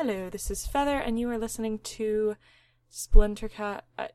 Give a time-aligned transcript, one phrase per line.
[0.00, 2.36] Hello, this is Feather, and you are listening to
[2.88, 3.80] Splintercast.
[3.98, 4.06] Uh,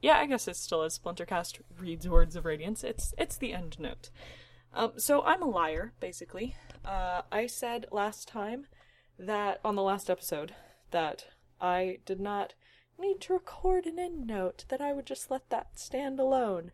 [0.00, 2.82] yeah, I guess it still is Splintercast reads Words of Radiance.
[2.82, 4.08] It's it's the end note.
[4.72, 6.56] Um, so I'm a liar, basically.
[6.82, 8.68] Uh, I said last time
[9.18, 10.54] that on the last episode
[10.92, 11.26] that
[11.60, 12.54] I did not
[12.98, 14.64] need to record an end note.
[14.70, 16.72] That I would just let that stand alone.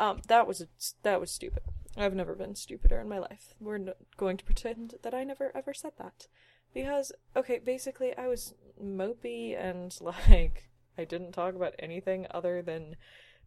[0.00, 0.66] Um, that was
[1.04, 1.62] that was stupid.
[1.96, 3.54] I've never been stupider in my life.
[3.60, 6.26] We're n- going to pretend that I never ever said that.
[6.74, 12.96] Because, okay, basically, I was mopey and, like, I didn't talk about anything other than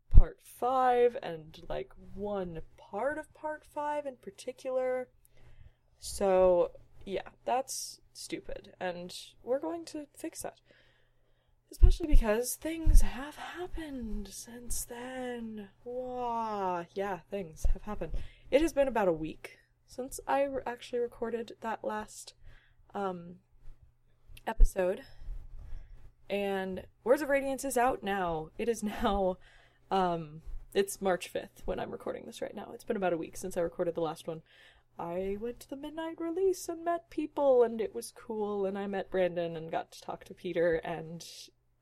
[0.10, 5.08] part 5 and, like, one part of part 5 in particular.
[6.00, 6.72] So,
[7.06, 8.74] yeah, that's stupid.
[8.80, 10.60] And we're going to fix that.
[11.72, 15.70] Especially because things have happened since then.
[15.84, 16.86] Wah.
[16.94, 18.14] Yeah, things have happened.
[18.52, 19.58] It has been about a week
[19.88, 22.34] since I actually recorded that last
[22.96, 23.36] um,
[24.48, 25.02] episode.
[26.30, 28.50] And Words of Radiance is out now.
[28.58, 29.38] It is now,
[29.92, 30.42] um,
[30.74, 32.72] it's March 5th when I'm recording this right now.
[32.74, 34.42] It's been about a week since I recorded the last one.
[34.98, 38.66] I went to the midnight release and met people, and it was cool.
[38.66, 41.24] And I met Brandon and got to talk to Peter, and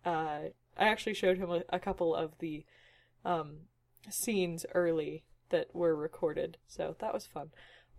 [0.04, 2.66] uh, I actually showed him a, a couple of the
[3.24, 3.60] um,
[4.10, 7.52] scenes early that were recorded, so that was fun.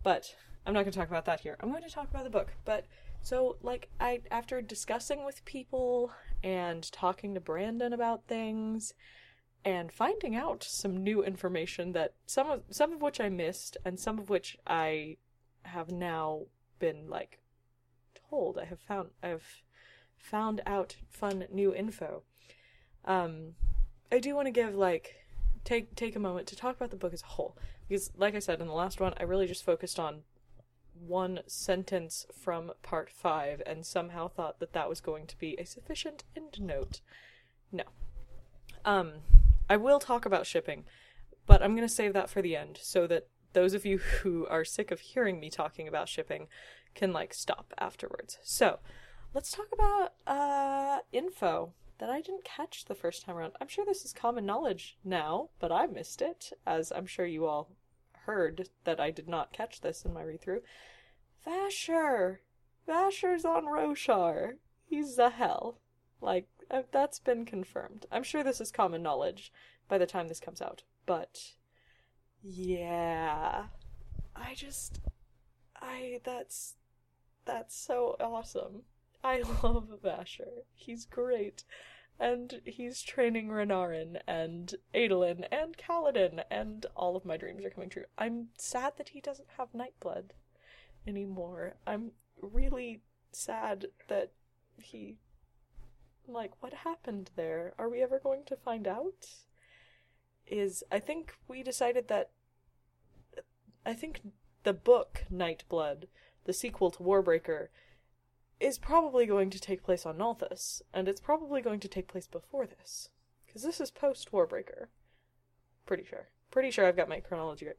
[0.03, 0.35] But
[0.65, 1.57] I'm not going to talk about that here.
[1.59, 2.53] I'm going to talk about the book.
[2.65, 2.85] But
[3.25, 6.11] so, like, I after discussing with people
[6.43, 8.93] and talking to Brandon about things
[9.65, 13.99] and finding out some new information that some of some of which I missed and
[13.99, 15.17] some of which I
[15.63, 16.41] have now
[16.77, 17.39] been like
[18.29, 18.59] told.
[18.59, 19.63] I have found I've
[20.17, 22.21] found out fun new info.
[23.05, 23.55] Um,
[24.11, 25.15] I do want to give like
[25.63, 27.57] take take a moment to talk about the book as a whole
[27.89, 30.21] because, like I said in the last one, I really just focused on
[30.99, 35.65] one sentence from part five and somehow thought that that was going to be a
[35.65, 37.01] sufficient end note.
[37.71, 37.83] No.
[38.83, 39.13] Um,
[39.69, 40.85] I will talk about shipping,
[41.45, 44.47] but I'm going to save that for the end so that those of you who
[44.47, 46.47] are sick of hearing me talking about shipping
[46.93, 48.37] can like stop afterwards.
[48.43, 48.79] So,
[49.33, 53.53] let's talk about uh info that I didn't catch the first time around.
[53.59, 57.45] I'm sure this is common knowledge now, but I missed it, as I'm sure you
[57.45, 57.69] all
[58.25, 60.61] heard that I did not catch this in my read through.
[61.45, 62.37] Vasher!
[62.87, 64.53] Vasher's on Roshar.
[64.85, 65.79] He's Zahel.
[66.21, 68.05] Like, uh, that's been confirmed.
[68.11, 69.51] I'm sure this is common knowledge
[69.87, 71.53] by the time this comes out, but
[72.41, 73.65] yeah.
[74.35, 74.99] I just.
[75.81, 76.19] I.
[76.23, 76.75] That's.
[77.45, 78.83] That's so awesome.
[79.23, 80.63] I love Vasher.
[80.73, 81.63] He's great.
[82.17, 87.89] And he's training Renarin and Adolin and Kaladin, and all of my dreams are coming
[87.89, 88.05] true.
[88.17, 90.29] I'm sad that he doesn't have Nightblood
[91.05, 91.75] anymore.
[91.85, 92.11] I'm
[92.41, 94.31] really sad that
[94.77, 95.17] he.
[96.27, 97.73] Like, what happened there?
[97.77, 99.27] Are we ever going to find out?
[100.47, 100.83] Is.
[100.91, 102.31] I think we decided that.
[103.85, 104.21] I think
[104.63, 106.05] the book Nightblood,
[106.45, 107.67] the sequel to Warbreaker,
[108.59, 112.27] is probably going to take place on Nalthis, and it's probably going to take place
[112.27, 113.09] before this.
[113.45, 114.87] Because this is post Warbreaker.
[115.85, 116.29] Pretty sure.
[116.51, 117.75] Pretty sure I've got my chronology right.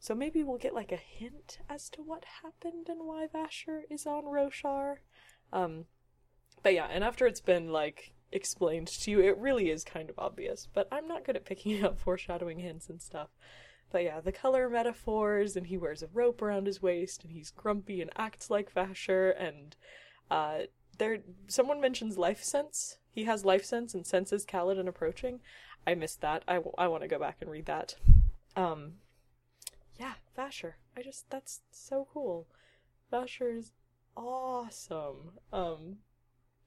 [0.00, 4.06] So maybe we'll get like a hint as to what happened and why Vasher is
[4.06, 4.96] on Roshar.
[5.52, 5.86] Um,
[6.62, 10.18] but yeah, and after it's been like explained to you, it really is kind of
[10.18, 10.68] obvious.
[10.72, 13.28] But I'm not good at picking up foreshadowing hints and stuff.
[13.90, 17.50] But yeah, the color metaphors, and he wears a rope around his waist, and he's
[17.50, 19.74] grumpy and acts like Vasher, and
[20.30, 20.64] uh,
[20.98, 22.98] there someone mentions life sense.
[23.10, 25.40] He has life sense and senses Kaladin approaching.
[25.86, 26.44] I missed that.
[26.46, 27.94] I, w- I want to go back and read that.
[28.56, 28.94] Um,
[29.98, 30.74] yeah, Vasher.
[30.96, 32.46] I just that's so cool.
[33.12, 33.72] Vasher is
[34.16, 35.32] awesome.
[35.52, 35.98] Um,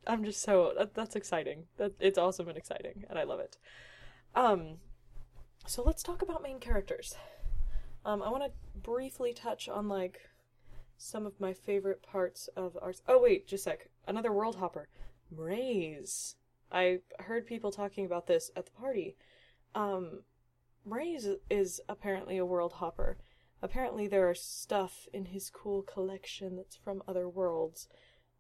[0.08, 1.66] I'm just so that, that's exciting.
[1.78, 3.58] That it's awesome and exciting, and I love it.
[4.34, 4.78] Um,
[5.66, 7.16] so let's talk about main characters.
[8.06, 10.20] Um, I want to briefly touch on like
[10.98, 13.02] some of my favorite parts of ours.
[13.08, 13.90] Oh wait, just sec.
[14.08, 14.88] Another world hopper,
[15.36, 16.36] Mraize.
[16.72, 19.16] I heard people talking about this at the party.
[19.76, 20.22] Um,
[20.88, 23.18] Mraize is apparently a world hopper.
[23.62, 27.88] Apparently there are stuff in his cool collection that's from other worlds,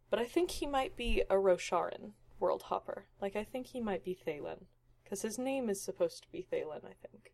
[0.09, 3.05] but I think he might be a Rosharan world hopper.
[3.21, 4.65] Like I think he might be Thaylen.
[5.11, 7.33] Because his name is supposed to be Thalen, I think.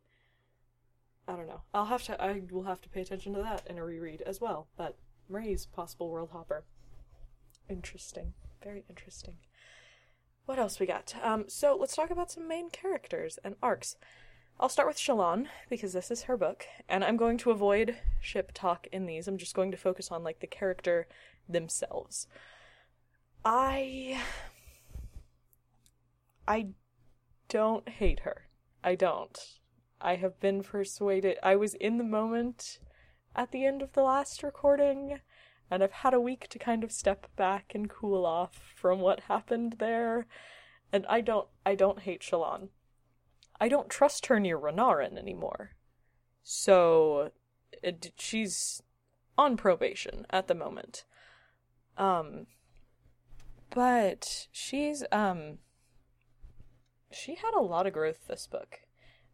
[1.28, 1.62] I don't know.
[1.76, 2.20] I'll have to.
[2.20, 4.68] I will have to pay attention to that in a reread as well.
[4.76, 4.98] But
[5.32, 6.64] Mraize possible world hopper.
[7.70, 8.34] Interesting.
[8.64, 9.36] Very interesting.
[10.48, 11.14] What else we got?
[11.22, 13.96] Um, so let's talk about some main characters and arcs.
[14.60, 18.54] I'll start with Shallan because this is her book, and I'm going to avoid ship
[18.56, 19.28] talk in these.
[19.28, 21.08] I'm just going to focus on like the character
[21.48, 22.26] themselves.
[23.46, 24.20] I
[26.48, 26.70] I
[27.50, 28.48] don't hate her.
[28.84, 29.38] I don't.
[30.00, 31.38] I have been persuaded.
[31.42, 32.80] I was in the moment
[33.36, 35.20] at the end of the last recording,
[35.70, 39.22] and I've had a week to kind of step back and cool off from what
[39.22, 40.28] happened there.
[40.92, 42.70] And I don't I don't hate Shallan.
[43.60, 45.72] I don't trust her near Renarin anymore.
[46.44, 47.32] So
[47.84, 48.82] it, she's
[49.38, 51.04] on probation at the moment.
[51.98, 52.48] Um
[53.70, 55.58] but she's um
[57.12, 58.80] she had a lot of growth this book.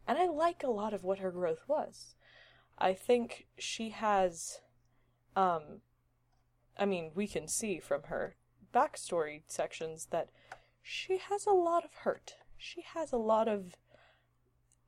[0.08, 2.16] And I like a lot of what her growth was.
[2.78, 4.60] I think she has
[5.36, 5.82] um
[6.78, 8.36] I mean, we can see from her
[8.74, 10.30] backstory sections that
[10.82, 12.36] she has a lot of hurt.
[12.58, 13.76] She has a lot of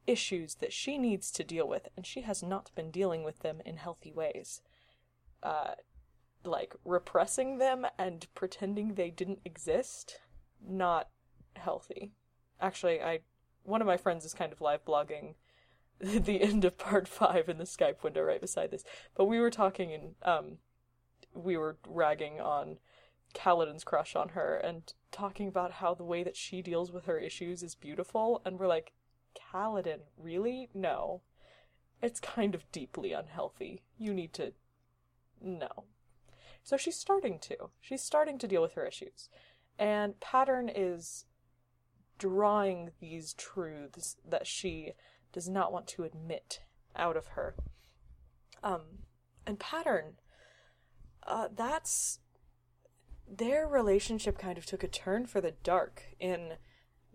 [0.07, 3.61] issues that she needs to deal with, and she has not been dealing with them
[3.65, 4.61] in healthy ways.
[5.43, 5.75] Uh,
[6.43, 10.19] like repressing them and pretending they didn't exist,
[10.65, 11.09] not
[11.55, 12.11] healthy.
[12.61, 13.19] Actually, I
[13.63, 15.35] one of my friends is kind of live blogging
[15.99, 18.83] the end of part five in the Skype window right beside this.
[19.15, 20.57] But we were talking and um,
[21.33, 22.77] we were ragging on
[23.33, 27.17] Kaladin's crush on her and talking about how the way that she deals with her
[27.17, 28.93] issues is beautiful, and we're like,
[29.35, 30.69] Kaladin, really?
[30.73, 31.21] No.
[32.01, 33.83] It's kind of deeply unhealthy.
[33.97, 34.53] You need to.
[35.41, 35.85] No.
[36.63, 37.69] So she's starting to.
[37.79, 39.29] She's starting to deal with her issues.
[39.77, 41.25] And Pattern is
[42.17, 44.93] drawing these truths that she
[45.33, 46.61] does not want to admit
[46.95, 47.55] out of her.
[48.63, 48.81] Um,
[49.45, 50.15] and Pattern,
[51.25, 52.19] uh, that's.
[53.27, 56.53] Their relationship kind of took a turn for the dark in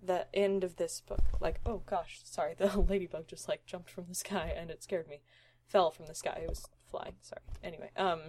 [0.03, 1.23] the end of this book.
[1.41, 5.09] Like, oh gosh, sorry, the ladybug just like jumped from the sky and it scared
[5.09, 5.21] me.
[5.69, 6.41] Fell from the sky.
[6.43, 7.15] It was flying.
[7.21, 7.43] Sorry.
[7.63, 8.21] Anyway, um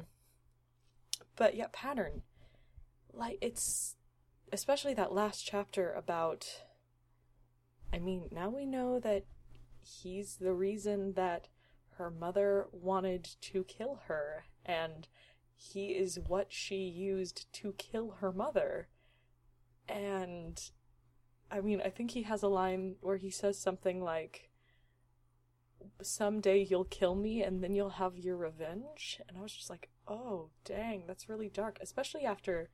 [1.36, 2.22] but yeah, pattern.
[3.14, 3.96] Like it's
[4.52, 6.64] especially that last chapter about
[7.94, 9.26] I mean, now we know that
[9.84, 11.50] he's the reason that
[11.98, 15.08] her mother wanted to kill her and
[15.56, 18.88] he is what she used to kill her mother.
[19.88, 20.60] And
[21.52, 24.50] I mean, I think he has a line where he says something like,
[26.02, 29.20] Someday you'll kill me and then you'll have your revenge.
[29.28, 31.78] And I was just like, oh, dang, that's really dark.
[31.82, 32.70] Especially after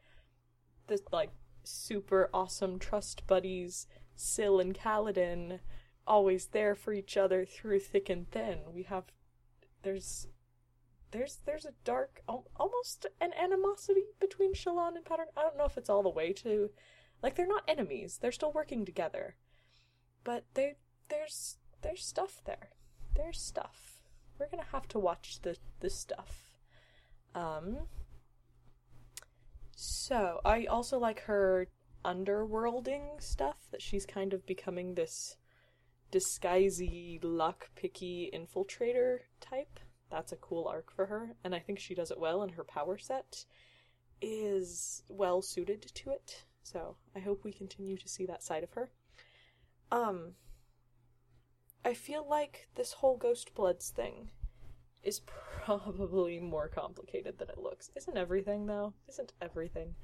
[0.87, 1.31] this, like,
[1.67, 5.59] super awesome trust buddies, Syl and Kaladin,
[6.05, 8.59] always there for each other through thick and thin.
[8.73, 9.05] We have,
[9.83, 10.27] there's,
[11.11, 15.27] there's, there's a dark, almost an animosity between Shallan and Pattern.
[15.35, 16.69] I don't know if it's all the way to
[17.21, 18.19] like they're not enemies.
[18.21, 19.35] They're still working together.
[20.23, 20.75] But they
[21.09, 22.69] there's there's stuff there.
[23.15, 24.01] There's stuff.
[24.37, 26.57] We're gonna have to watch the the stuff.
[27.33, 27.77] Um
[29.79, 31.67] so I also like her
[32.03, 35.37] underworlding stuff that she's kind of becoming this
[36.11, 39.79] disguisey, luck picky infiltrator type.
[40.09, 42.63] That's a cool arc for her, and I think she does it well, and her
[42.63, 43.45] power set
[44.19, 46.45] is well suited to it.
[46.63, 48.89] So I hope we continue to see that side of her.
[49.91, 50.33] Um,
[51.85, 54.31] I feel like this whole Ghost Bloods thing
[55.03, 55.21] is
[55.63, 57.91] probably more complicated than it looks.
[57.95, 58.93] Isn't everything, though?
[59.07, 59.95] Isn't everything?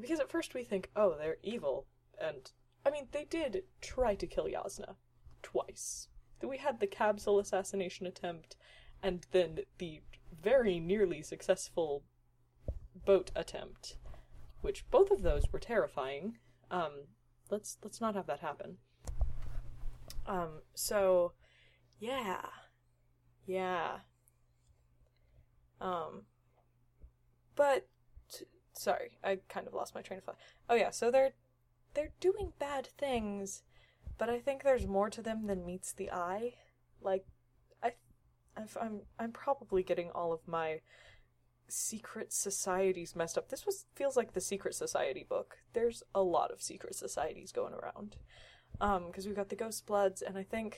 [0.00, 1.86] Because at first we think, oh, they're evil.
[2.20, 2.50] And,
[2.84, 4.96] I mean, they did try to kill Jasnah.
[5.42, 6.08] Twice.
[6.42, 8.56] We had the capsule assassination attempt,
[9.02, 10.02] and then the
[10.42, 12.02] very nearly successful
[13.04, 13.96] boat attempt
[14.66, 16.38] which both of those were terrifying.
[16.72, 17.06] Um,
[17.50, 18.78] let's let's not have that happen.
[20.26, 21.32] Um, so
[22.00, 22.46] yeah,
[23.46, 23.98] yeah.
[25.80, 26.22] Um,
[27.54, 27.86] but
[28.72, 30.38] sorry, I kind of lost my train of thought.
[30.68, 31.32] Oh yeah, so they're
[31.94, 33.62] they're doing bad things,
[34.18, 36.54] but I think there's more to them than meets the eye.
[37.00, 37.24] Like,
[37.82, 37.92] I,
[38.80, 40.80] I'm I'm probably getting all of my
[41.68, 43.48] secret societies messed up.
[43.48, 45.56] This was feels like the secret society book.
[45.72, 48.16] There's a lot of secret societies going around.
[48.78, 50.76] Um, because we've got the Ghost Bloods, and I think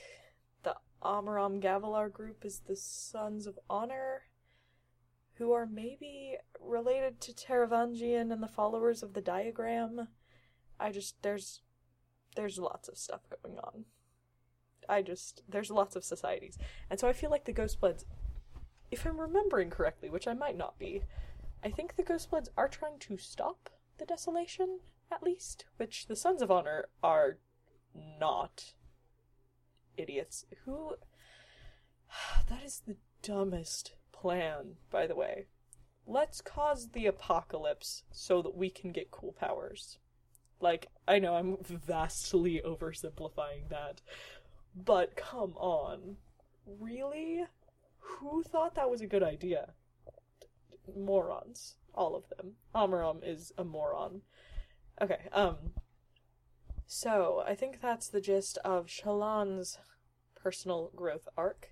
[1.03, 4.23] Amaram Gavilar group is the Sons of Honor,
[5.33, 10.07] who are maybe related to Taravangian and the followers of the Diagram.
[10.79, 11.61] I just there's
[12.35, 13.85] there's lots of stuff going on.
[14.87, 16.57] I just there's lots of societies,
[16.89, 18.05] and so I feel like the Ghost Bloods
[18.91, 21.03] if I'm remembering correctly, which I might not be,
[21.63, 24.79] I think the Ghostbloods are trying to stop the desolation,
[25.11, 27.37] at least, which the Sons of Honor are
[28.19, 28.73] not
[29.99, 30.45] idiots.
[30.65, 30.95] Who.
[32.49, 35.45] That is the dumbest plan, by the way.
[36.07, 39.99] let's cause the apocalypse so that we can get cool powers.
[40.59, 44.01] Like, I know I'm vastly oversimplifying that,
[44.75, 46.17] but come on.
[46.65, 47.45] Really?
[47.99, 49.73] Who thought that was a good idea?
[50.97, 51.75] Morons.
[51.93, 52.53] All of them.
[52.73, 54.21] Amaram is a moron.
[55.01, 55.57] Okay, um.
[56.91, 59.77] So, I think that's the gist of Shallan's
[60.33, 61.71] personal growth arc.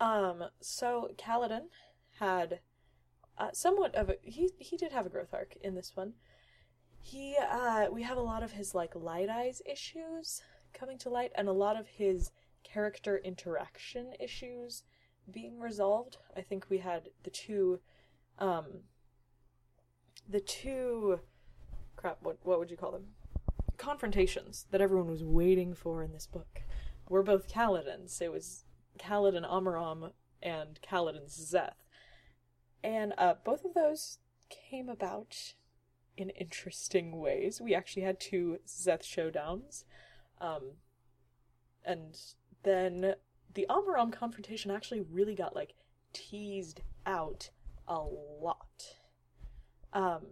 [0.00, 1.66] Um, so Kaladin
[2.18, 2.60] had
[3.36, 6.14] uh, somewhat of a he he did have a growth arc in this one.
[7.02, 10.40] He uh we have a lot of his like light eyes issues
[10.72, 12.30] coming to light and a lot of his
[12.64, 14.82] character interaction issues
[15.30, 16.16] being resolved.
[16.34, 17.80] I think we had the two
[18.38, 18.64] um
[20.26, 21.20] the two
[21.96, 23.08] crap what what would you call them?
[23.82, 26.60] Confrontations that everyone was waiting for in this book
[27.08, 28.20] were both Kaladin's.
[28.20, 28.64] It was
[28.96, 31.82] Kaladin Amaram and Kaladin Szeth.
[32.84, 35.54] And uh, both of those came about
[36.16, 37.60] in interesting ways.
[37.60, 39.82] We actually had two Szeth showdowns.
[40.40, 40.74] Um,
[41.84, 42.16] and
[42.62, 43.16] then
[43.52, 45.74] the Amaram confrontation actually really got like
[46.12, 47.50] teased out
[47.88, 48.98] a lot.
[49.92, 50.22] Um,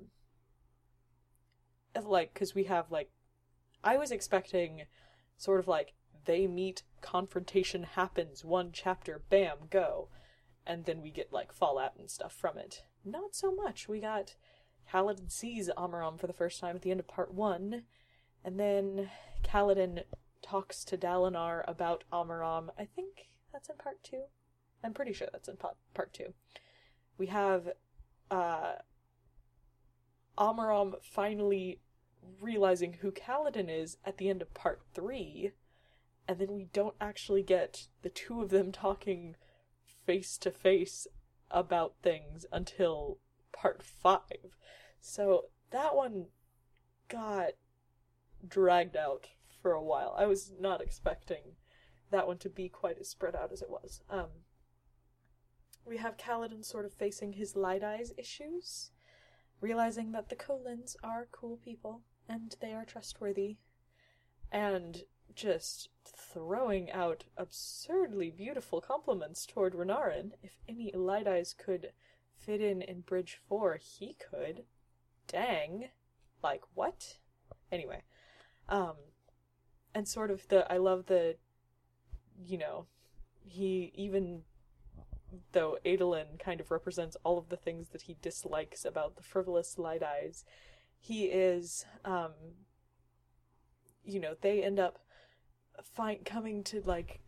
[2.01, 3.11] like, because we have like,
[3.83, 4.83] I was expecting
[5.37, 5.95] sort of like
[6.27, 10.09] they meet, confrontation happens, one chapter, bam, go.
[10.67, 12.85] And then we get like fallout and stuff from it.
[13.05, 13.89] Not so much.
[13.89, 14.37] We got
[14.93, 17.85] Kaladin sees Amaram for the first time at the end of part one,
[18.45, 19.11] and then
[19.45, 20.03] Kaladin
[20.43, 22.69] talks to Dalinar about Amaram.
[22.79, 24.25] I think that's in part two.
[24.83, 26.35] I'm pretty sure that's in part, part two.
[27.19, 27.69] We have
[28.31, 28.75] uh,
[30.39, 31.81] Amaram finally
[32.41, 35.53] realizing who Kaladin is at the end of part three,
[36.27, 39.37] and then we don't actually get the two of them talking
[40.07, 41.07] face to face
[41.51, 43.19] about things until
[43.53, 44.57] part five.
[45.01, 46.27] So that one
[47.09, 47.53] got
[48.47, 49.29] dragged out
[49.61, 50.15] for a while.
[50.17, 51.57] I was not expecting
[52.11, 54.01] that one to be quite as spread out as it was.
[54.09, 54.29] Um,
[55.85, 58.91] we have Kaladin sort of facing his light eyes issues,
[59.61, 63.57] realizing that the Kholins are cool people and they are trustworthy,
[64.53, 65.03] and
[65.35, 70.33] just throwing out absurdly beautiful compliments toward Renarin.
[70.41, 71.93] If any eyes could
[72.37, 74.63] fit in in Bridge 4, he could.
[75.27, 75.89] Dang.
[76.43, 77.17] Like, what?
[77.73, 78.03] Anyway.
[78.69, 78.95] Um,
[79.93, 81.37] and sort of the, I love the,
[82.47, 82.87] you know,
[83.45, 84.43] he, even
[85.53, 89.79] though Adolin kind of represents all of the things that he dislikes about the frivolous
[89.79, 90.45] light eyes,
[91.01, 92.33] he is, um,
[94.05, 95.01] you know, they end up
[95.83, 97.21] find coming to like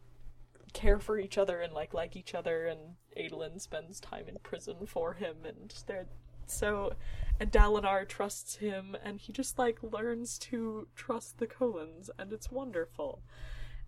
[0.74, 2.80] care for each other and like like each other and
[3.16, 6.06] Adolin spends time in prison for him and they're
[6.46, 6.92] so
[7.40, 12.50] and Dalinar trusts him and he just like learns to trust the Kholins and it's
[12.50, 13.22] wonderful.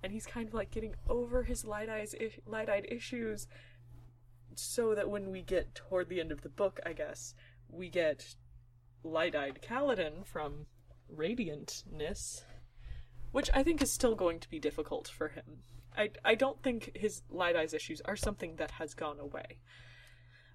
[0.02, 2.14] And he's kind of like getting over his light eyes
[2.46, 3.46] light-eyed issues
[4.54, 7.34] so that when we get toward the end of the book, I guess,
[7.68, 8.34] we get
[9.04, 10.66] light-eyed Kaladin from
[11.14, 12.42] Radiantness
[13.34, 15.64] which I think is still going to be difficult for him.
[15.96, 19.58] I, I don't think his light eyes issues are something that has gone away.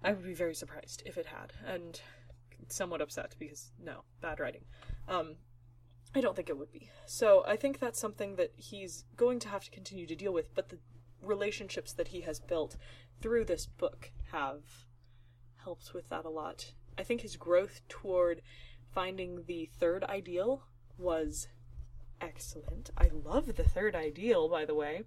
[0.01, 1.99] I would be very surprised if it had, and
[2.69, 4.61] somewhat upset because no, bad writing.
[5.09, 5.35] Um,
[6.15, 6.89] I don't think it would be.
[7.05, 10.55] So I think that's something that he's going to have to continue to deal with,
[10.55, 10.79] but the
[11.21, 12.77] relationships that he has built
[13.19, 14.61] through this book have
[15.65, 16.71] helped with that a lot.
[16.99, 18.41] I think his growth toward
[18.93, 20.63] finding the third ideal
[20.97, 21.47] was
[22.19, 22.89] excellent.
[22.97, 25.03] I love the third ideal, by the way.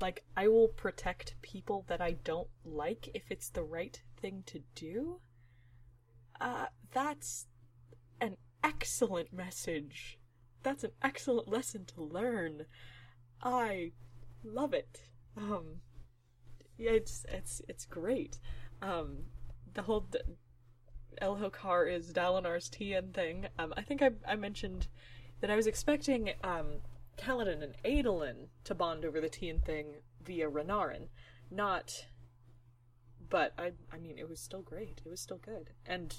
[0.00, 4.60] Like, I will protect people that I don't like if it's the right thing to
[4.76, 5.20] do.
[6.40, 7.46] Uh, that's
[8.20, 10.18] an excellent message.
[10.62, 12.66] That's an excellent lesson to learn.
[13.42, 13.92] I
[14.44, 15.02] love it.
[15.36, 15.80] Um,
[16.78, 18.38] yeah, it's it's it's great.
[18.80, 19.24] Um,
[19.74, 20.06] the whole
[21.20, 23.46] Elhokar is Dalinar's Tien thing.
[23.58, 24.88] Um, I think I, I mentioned
[25.40, 26.80] that I was expecting um,
[27.16, 29.86] Kaladin and Adolin to bond over the Tien thing
[30.24, 31.08] via Renarin,
[31.50, 32.06] not.
[33.28, 35.00] But I, I mean, it was still great.
[35.04, 36.14] It was still good, and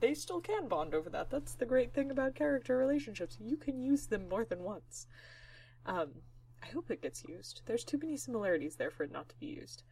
[0.00, 1.30] they still can bond over that.
[1.30, 3.38] That's the great thing about character relationships.
[3.40, 5.06] You can use them more than once.
[5.86, 6.10] Um,
[6.62, 7.62] I hope it gets used.
[7.66, 9.82] There's too many similarities there for it not to be used.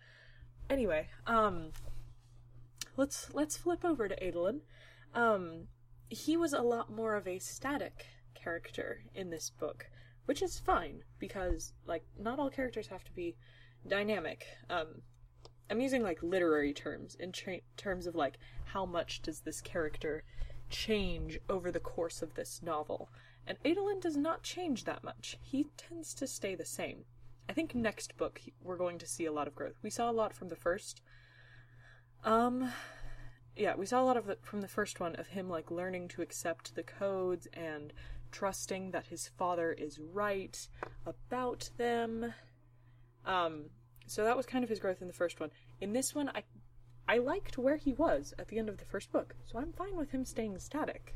[0.68, 1.70] Anyway, um,
[2.96, 4.60] let's let's flip over to Adolin.
[5.14, 5.68] Um,
[6.08, 9.90] he was a lot more of a static character in this book,
[10.26, 13.36] which is fine because like not all characters have to be
[13.86, 14.46] dynamic.
[14.68, 15.02] Um,
[15.70, 20.24] I'm using like literary terms in tra- terms of like how much does this character
[20.68, 23.08] change over the course of this novel.
[23.46, 25.36] And Adolin does not change that much.
[25.42, 27.04] He tends to stay the same.
[27.48, 29.78] I think next book we're going to see a lot of growth.
[29.82, 31.02] We saw a lot from the first.
[32.24, 32.72] Um
[33.56, 36.08] yeah, we saw a lot of it from the first one of him like learning
[36.08, 37.92] to accept the codes and
[38.30, 40.68] trusting that his father is right
[41.06, 42.34] about them.
[43.26, 43.66] Um
[44.06, 45.50] so that was kind of his growth in the first one.
[45.80, 46.44] In this one I
[47.08, 49.96] I liked where he was at the end of the first book, so I'm fine
[49.96, 51.14] with him staying static.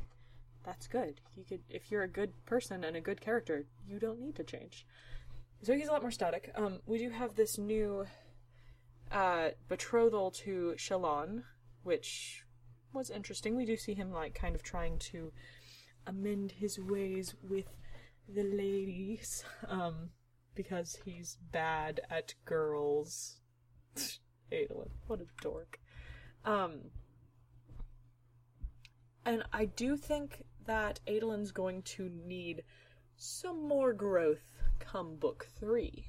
[0.63, 1.21] That's good.
[1.37, 4.43] You could if you're a good person and a good character, you don't need to
[4.43, 4.85] change.
[5.61, 6.51] So he's a lot more static.
[6.55, 8.05] Um, we do have this new
[9.11, 11.43] uh, betrothal to Shallan,
[11.83, 12.43] which
[12.93, 13.55] was interesting.
[13.55, 15.31] We do see him like kind of trying to
[16.07, 17.67] amend his ways with
[18.27, 20.09] the ladies, um,
[20.55, 23.37] because he's bad at girls.
[24.51, 25.79] Adolin, what a dork.
[26.43, 26.91] Um,
[29.25, 32.63] and I do think that Adolin's going to need
[33.17, 34.43] some more growth
[34.79, 36.05] come book three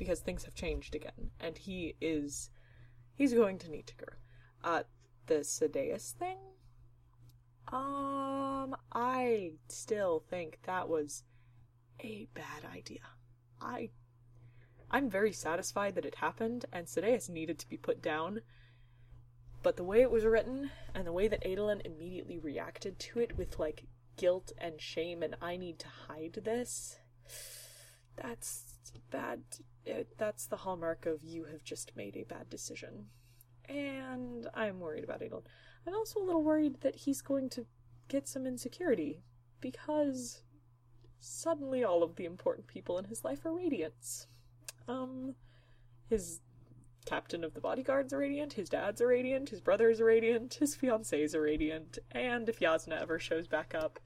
[0.00, 2.48] because things have changed again, and he is
[3.14, 4.16] he's going to need to grow.
[4.64, 4.82] Uh,
[5.26, 6.38] the Sadeas thing.
[7.68, 11.22] Um, I still think that was
[12.02, 13.02] a bad idea.
[13.60, 13.90] I
[14.90, 18.40] I'm very satisfied that it happened and Sadeas needed to be put down.
[19.62, 23.36] But the way it was written and the way that Adolin immediately reacted to it
[23.36, 23.84] with like
[24.16, 26.98] guilt and shame and I need to hide this,
[28.16, 28.69] that's
[29.10, 29.42] bad.
[29.84, 33.06] It, that's the hallmark of you have just made a bad decision.
[33.68, 35.44] And I'm worried about Adolin.
[35.86, 37.66] I'm also a little worried that he's going to
[38.08, 39.22] get some insecurity
[39.60, 40.42] because
[41.18, 44.26] suddenly all of the important people in his life are radiants.
[44.88, 45.34] Um,
[46.08, 46.40] his
[47.06, 50.74] captain of the bodyguards are radiant, his dad's a radiant, his brother's a radiant, his
[50.74, 54.00] fiance's a radiant, and if Jasnah ever shows back up,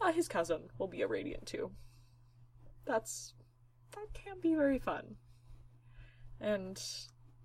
[0.00, 1.70] uh, his cousin will be a radiant too.
[2.84, 3.34] That's
[3.92, 5.16] that can be very fun.
[6.40, 6.80] And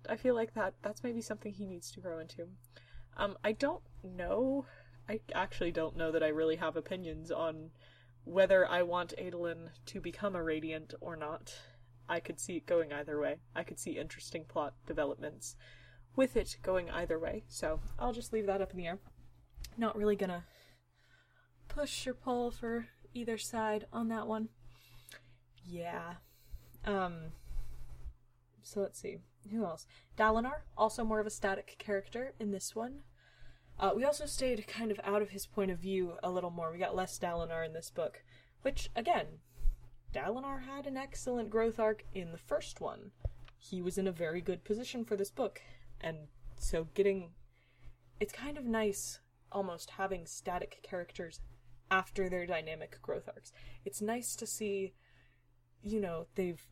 [0.08, 2.48] I feel like that that's maybe something he needs to grow into.
[3.16, 4.66] Um, I don't know.
[5.08, 7.70] I actually don't know that I really have opinions on
[8.24, 11.54] whether I want Adolin to become a Radiant or not.
[12.08, 13.36] I could see it going either way.
[13.54, 15.56] I could see interesting plot developments
[16.16, 17.44] with it going either way.
[17.48, 18.98] So I'll just leave that up in the air.
[19.76, 20.44] Not really gonna
[21.68, 24.48] push or pull for either side on that one.
[25.64, 26.14] Yeah.
[26.88, 27.32] Um
[28.62, 29.18] so let's see.
[29.50, 29.86] Who else?
[30.18, 33.00] Dalinar, also more of a static character in this one.
[33.78, 36.72] Uh, we also stayed kind of out of his point of view a little more.
[36.72, 38.24] We got less Dalinar in this book,
[38.62, 39.26] which, again,
[40.12, 43.12] Dalinar had an excellent growth arc in the first one.
[43.56, 45.62] He was in a very good position for this book,
[46.00, 47.30] and so getting.
[48.20, 49.20] It's kind of nice
[49.52, 51.40] almost having static characters
[51.90, 53.52] after their dynamic growth arcs.
[53.84, 54.92] It's nice to see,
[55.82, 56.66] you know, they've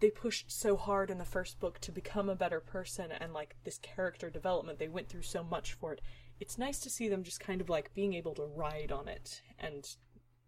[0.00, 3.56] they pushed so hard in the first book to become a better person and like
[3.64, 6.00] this character development they went through so much for it.
[6.40, 9.42] It's nice to see them just kind of like being able to ride on it
[9.58, 9.96] and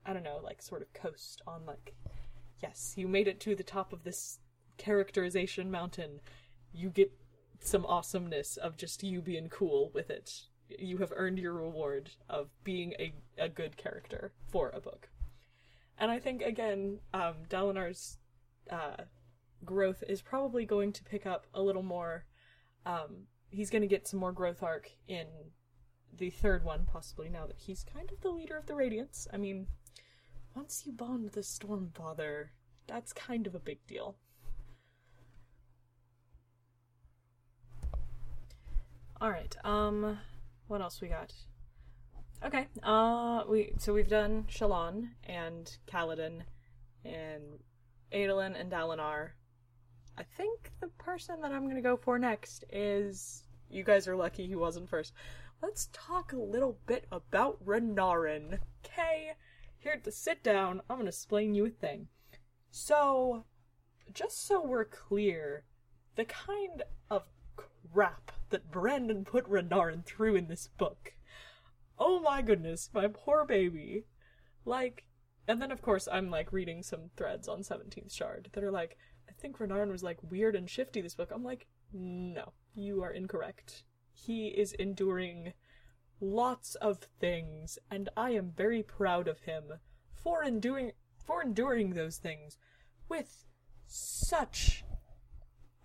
[0.07, 1.95] i don't know like sort of coast on like
[2.63, 4.39] yes you made it to the top of this
[4.81, 6.21] characterization mountain.
[6.73, 7.13] You get
[7.61, 10.33] some awesomeness of just you being cool with it.
[10.71, 15.11] You have earned your reward of being a, a good character for a book.
[15.99, 18.17] And i think again um dalinar's
[18.71, 19.03] uh
[19.65, 22.25] growth is probably going to pick up a little more.
[22.87, 25.27] Um, he's going to get some more growth arc in
[26.17, 29.27] the third one, possibly now that he's kind of the leader of the Radiants.
[29.33, 29.67] I mean,
[30.55, 32.49] once you bond the Stormfather,
[32.87, 34.17] that's kind of a big deal.
[39.23, 40.19] Alright, um,
[40.67, 41.33] what else we got?
[42.43, 46.41] Okay, uh, we, so we've done Shallan and Kaladin
[47.05, 47.61] and
[48.13, 49.33] Adolin and Dalinar
[50.21, 53.45] I think the person that I'm gonna go for next is.
[53.71, 55.15] You guys are lucky he wasn't first.
[55.63, 58.59] Let's talk a little bit about Renarin.
[58.85, 59.33] Okay?
[59.79, 62.09] Here to sit down, I'm gonna explain you a thing.
[62.71, 63.47] So,
[64.13, 65.65] just so we're clear,
[66.17, 67.23] the kind of
[67.57, 71.15] crap that Brandon put Renarin through in this book.
[71.99, 74.05] Oh my goodness, my poor baby.
[74.67, 75.07] Like,
[75.49, 78.99] and then of course I'm like reading some threads on 17th Shard that are like,
[79.39, 81.31] think Renarin was like weird and shifty this book.
[81.33, 83.85] I'm like, no, you are incorrect.
[84.13, 85.53] He is enduring
[86.21, 89.65] lots of things, and I am very proud of him
[90.15, 90.93] for enduring
[91.25, 92.59] for enduring those things
[93.09, 93.45] with
[93.87, 94.85] such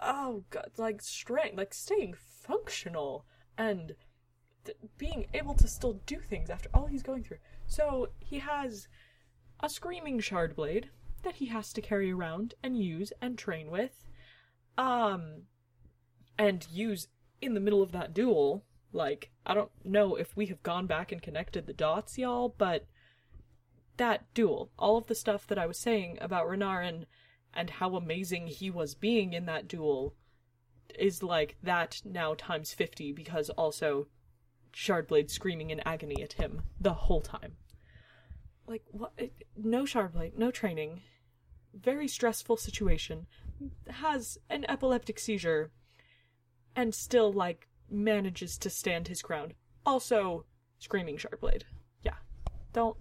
[0.01, 3.25] oh god, like strength, like staying functional
[3.57, 3.95] and
[4.65, 7.37] th- being able to still do things after all he's going through.
[7.65, 8.87] So he has
[9.59, 10.89] a screaming shard blade
[11.25, 14.05] that he has to carry around and use and train with,
[14.77, 15.43] um,
[16.37, 17.09] and use
[17.41, 18.63] in the middle of that duel.
[18.93, 22.85] Like I don't know if we have gone back and connected the dots, y'all, but
[23.97, 27.05] that duel, all of the stuff that I was saying about Renarin
[27.53, 30.15] and how amazing he was being in that duel
[30.97, 34.07] is like that now times 50 because also
[34.73, 37.53] Shardblade screaming in agony at him the whole time.
[38.67, 39.13] Like what
[39.55, 41.01] no Shardblade, no training.
[41.79, 43.27] Very stressful situation.
[43.89, 45.71] Has an epileptic seizure
[46.75, 49.53] and still like manages to stand his ground.
[49.85, 50.45] Also
[50.79, 51.63] screaming Shardblade.
[52.03, 52.15] Yeah.
[52.73, 52.97] Don't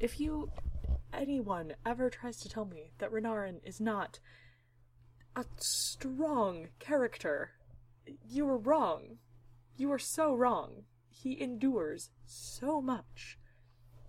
[0.00, 0.50] if you
[1.12, 4.18] anyone ever tries to tell me that Renarin is not
[5.36, 7.52] a strong character,
[8.28, 9.18] you are wrong.
[9.76, 10.84] You are so wrong.
[11.10, 13.38] He endures so much.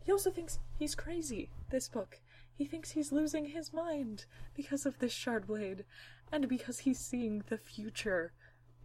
[0.04, 2.20] He also thinks he's crazy, this book.
[2.58, 5.84] He thinks he's losing his mind because of this shard blade,
[6.32, 8.32] and because he's seeing the future,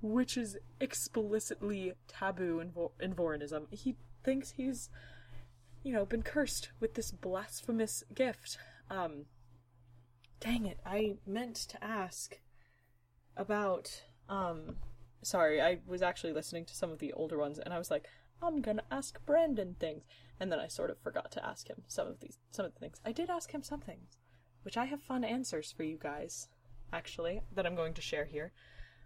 [0.03, 3.73] which is explicitly taboo in, Vor- in Vorinism.
[3.73, 4.91] He thinks he's
[5.83, 8.59] you know, been cursed with this blasphemous gift.
[8.91, 9.27] Um,
[10.41, 12.39] dang it, I meant to ask
[13.37, 14.77] about, um,
[15.23, 18.07] sorry, I was actually listening to some of the older ones and I was like,
[18.43, 20.05] I'm gonna ask Brandon things.
[20.39, 22.81] And then I sort of forgot to ask him some of these, some of the
[22.81, 23.01] things.
[23.05, 24.17] I did ask him some things,
[24.63, 26.49] which I have fun answers for you guys,
[26.93, 28.53] actually, that I'm going to share here.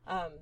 [0.07, 0.33] Um,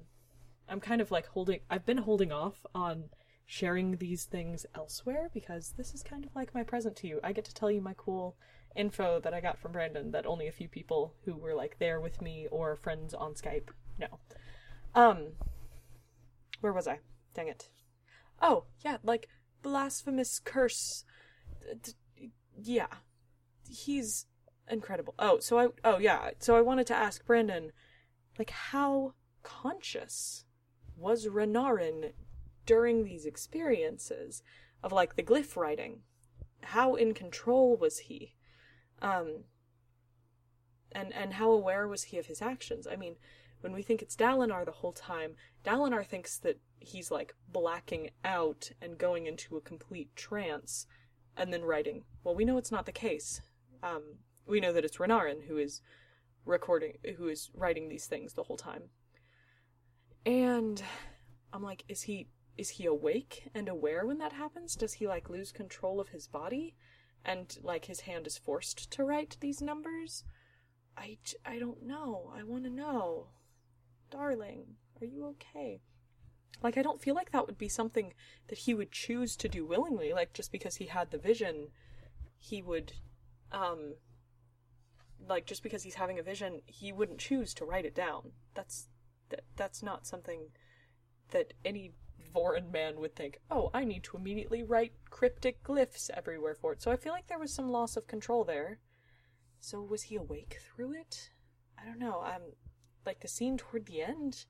[0.68, 3.04] I'm kind of like holding, I've been holding off on
[3.46, 7.20] sharing these things elsewhere because this is kind of like my present to you.
[7.24, 8.36] I get to tell you my cool
[8.76, 12.00] info that I got from Brandon that only a few people who were like there
[12.00, 14.18] with me or friends on Skype know.
[14.94, 15.32] Um
[16.60, 17.00] where was I?
[17.34, 17.68] Dang it.
[18.42, 19.28] Oh, yeah, like
[19.62, 21.04] blasphemous curse.
[22.60, 22.88] Yeah.
[23.70, 24.26] He's
[24.68, 25.14] incredible.
[25.18, 27.72] Oh, so I oh yeah, so I wanted to ask Brandon
[28.38, 30.44] like how conscious
[30.96, 32.12] was Renarin
[32.66, 34.42] during these experiences
[34.82, 36.00] of like the glyph writing
[36.62, 38.34] how in control was he
[39.00, 39.44] um
[40.92, 43.16] and and how aware was he of his actions i mean
[43.62, 48.70] when we think it's Dalinar the whole time Dalinar thinks that he's like blacking out
[48.80, 50.86] and going into a complete trance
[51.36, 53.40] and then writing well we know it's not the case
[53.82, 54.02] um
[54.46, 55.80] we know that it's Renarin who is
[56.44, 58.82] recording who is writing these things the whole time
[60.26, 60.82] and
[61.52, 64.76] i'm like is he is he awake and aware when that happens?
[64.76, 66.74] Does he like lose control of his body
[67.24, 70.24] and like his hand is forced to write these numbers?
[70.96, 72.30] I, I don't know.
[72.36, 73.28] I want to know.
[74.12, 75.80] Darling, are you okay?
[76.62, 78.12] Like, I don't feel like that would be something
[78.48, 80.12] that he would choose to do willingly.
[80.12, 81.68] Like, just because he had the vision,
[82.38, 82.92] he would,
[83.50, 83.94] um,
[85.28, 88.32] like, just because he's having a vision, he wouldn't choose to write it down.
[88.54, 88.88] That's,
[89.30, 90.50] that, that's not something
[91.30, 91.92] that any
[92.34, 96.82] Vorin man would think, oh, I need to immediately write cryptic glyphs everywhere for it.
[96.82, 98.78] So I feel like there was some loss of control there.
[99.58, 101.30] So was he awake through it?
[101.78, 102.22] I don't know.
[102.22, 102.42] Um,
[103.06, 104.44] like the scene toward the end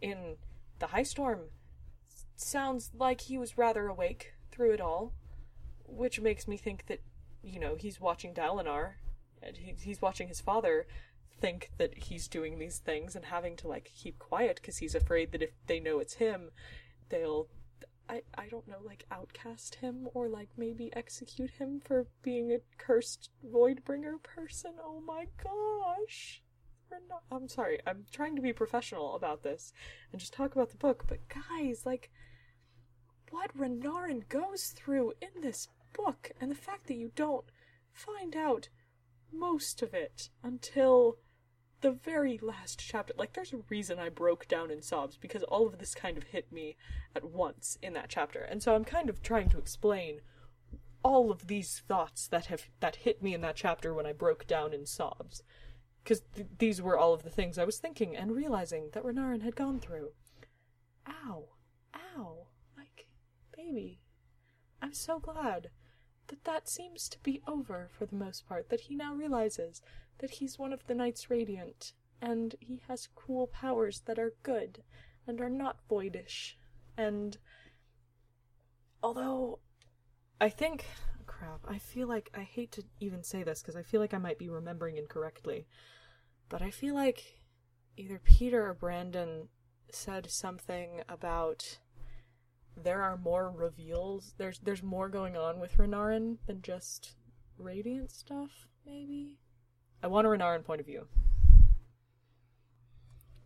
[0.00, 0.36] in
[0.78, 1.48] the high storm
[2.36, 5.12] sounds like he was rather awake through it all,
[5.86, 7.00] which makes me think that
[7.42, 8.94] you know he's watching Dalinar
[9.42, 10.86] and he's watching his father
[11.40, 15.30] think that he's doing these things and having to like keep quiet because he's afraid
[15.30, 16.50] that if they know it's him
[17.10, 17.46] they'll
[18.08, 22.58] I, I don't know, like outcast him or like maybe execute him for being a
[22.78, 24.72] cursed Voidbringer person.
[24.82, 26.42] Oh my gosh.
[26.90, 29.72] Not, I'm sorry, I'm trying to be professional about this
[30.12, 32.10] and just talk about the book, but guys, like,
[33.30, 37.44] what Renarin goes through in this book, and the fact that you don't
[37.92, 38.68] find out
[39.32, 41.18] most of it until
[41.80, 45.66] the very last chapter, like, there's a reason I broke down in sobs because all
[45.66, 46.76] of this kind of hit me
[47.14, 48.40] at once in that chapter.
[48.40, 50.20] And so I'm kind of trying to explain
[51.02, 54.46] all of these thoughts that have that hit me in that chapter when I broke
[54.46, 55.42] down in sobs.
[56.08, 59.42] Because th- these were all of the things I was thinking and realizing that Renarin
[59.42, 60.12] had gone through.
[61.06, 61.50] Ow.
[61.94, 62.46] Ow.
[62.78, 63.08] Like,
[63.54, 64.00] baby.
[64.80, 65.68] I'm so glad
[66.28, 69.82] that that seems to be over for the most part, that he now realizes
[70.20, 71.92] that he's one of the Knights Radiant,
[72.22, 74.82] and he has cool powers that are good
[75.26, 76.54] and are not voidish.
[76.96, 77.36] And
[79.02, 79.58] although
[80.40, 80.86] I think
[81.26, 84.18] crap, I feel like I hate to even say this because I feel like I
[84.18, 85.66] might be remembering incorrectly,
[86.48, 87.40] but I feel like
[87.96, 89.48] either Peter or Brandon
[89.90, 91.78] said something about
[92.76, 94.34] there are more reveals.
[94.38, 97.16] There's there's more going on with Renarin than just
[97.58, 99.38] radiant stuff, maybe?
[100.02, 101.08] I want a Renarin point of view.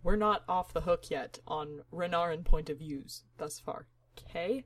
[0.02, 3.86] We're not off the hook yet on Renarin point of views thus far.
[4.18, 4.64] Okay?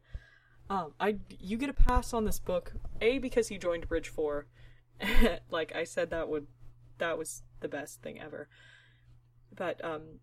[0.69, 2.73] Um, I you get a pass on this book.
[3.01, 4.47] A because you joined Bridge Four.
[5.51, 6.47] like I said, that would
[6.99, 8.49] that was the best thing ever.
[9.55, 10.21] But um,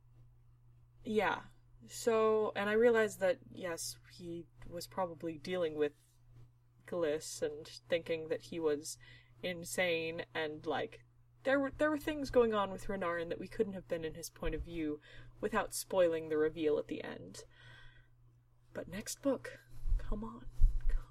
[1.03, 1.39] yeah.
[1.87, 5.93] So and I realized that yes, he was probably dealing with
[6.87, 8.97] Gliss and thinking that he was
[9.41, 10.99] insane and like
[11.43, 14.13] there were there were things going on with Renarin that we couldn't have been in
[14.13, 14.99] his point of view
[15.41, 17.43] without spoiling the reveal at the end.
[18.73, 19.59] But next book,
[19.97, 20.45] come on.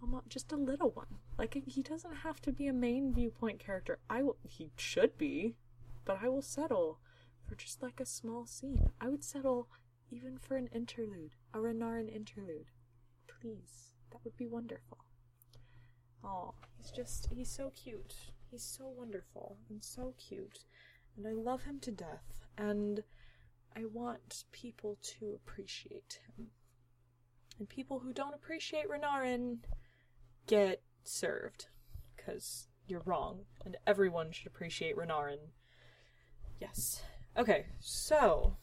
[0.01, 1.19] Come on, just a little one.
[1.39, 3.99] Like he doesn't have to be a main viewpoint character.
[4.11, 5.55] I will he should be,
[6.05, 6.99] but I will settle
[7.47, 8.91] for just like a small scene.
[9.01, 9.69] I would settle
[10.11, 12.67] even for an interlude, a Renarin interlude.
[13.27, 13.93] Please.
[14.11, 14.99] That would be wonderful.
[16.23, 18.15] Oh, he's just he's so cute.
[18.51, 20.65] He's so wonderful and so cute.
[21.17, 22.45] And I love him to death.
[22.59, 23.03] And
[23.75, 26.49] I want people to appreciate him.
[27.59, 29.59] And people who don't appreciate Renarin
[30.47, 31.69] get served.
[32.15, 33.47] Because you're wrong.
[33.65, 35.39] And everyone should appreciate Renarin.
[36.63, 37.03] Yes.
[37.37, 38.57] Okay, so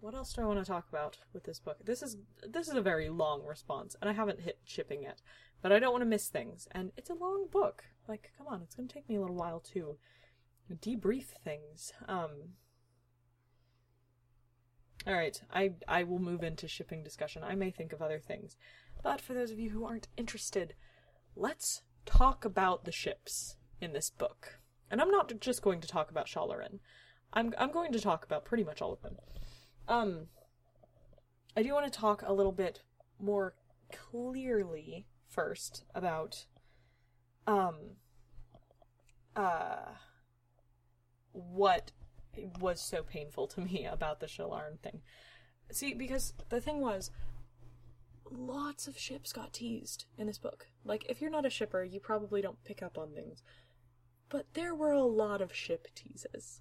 [0.00, 1.76] what else do I want to talk about with this book?
[1.84, 5.20] This is this is a very long response, and I haven't hit shipping yet,
[5.60, 7.84] but I don't want to miss things, and it's a long book.
[8.08, 9.98] Like, come on, it's gonna take me a little while to
[10.72, 11.92] debrief things.
[12.08, 12.54] Um,
[15.06, 17.44] all right, I I will move into shipping discussion.
[17.44, 18.56] I may think of other things,
[19.02, 20.74] but for those of you who aren't interested,
[21.36, 24.60] let's talk about the ships in this book.
[24.92, 26.78] And I'm not just going to talk about Shalloran.
[27.32, 29.16] I'm I'm going to talk about pretty much all of them.
[29.88, 30.26] Um,
[31.56, 32.82] I do want to talk a little bit
[33.20, 33.54] more
[33.92, 36.46] clearly first about
[37.46, 37.76] um
[39.36, 39.92] uh
[41.32, 41.92] what
[42.60, 45.00] was so painful to me about the Shalloran thing.
[45.70, 47.10] See, because the thing was,
[48.30, 50.66] lots of ships got teased in this book.
[50.84, 53.42] Like, if you're not a shipper, you probably don't pick up on things.
[54.28, 56.60] But there were a lot of ship teases.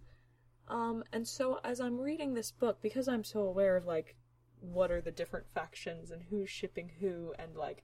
[0.71, 4.15] Um, and so as I'm reading this book, because I'm so aware of like
[4.61, 7.83] what are the different factions and who's shipping who and like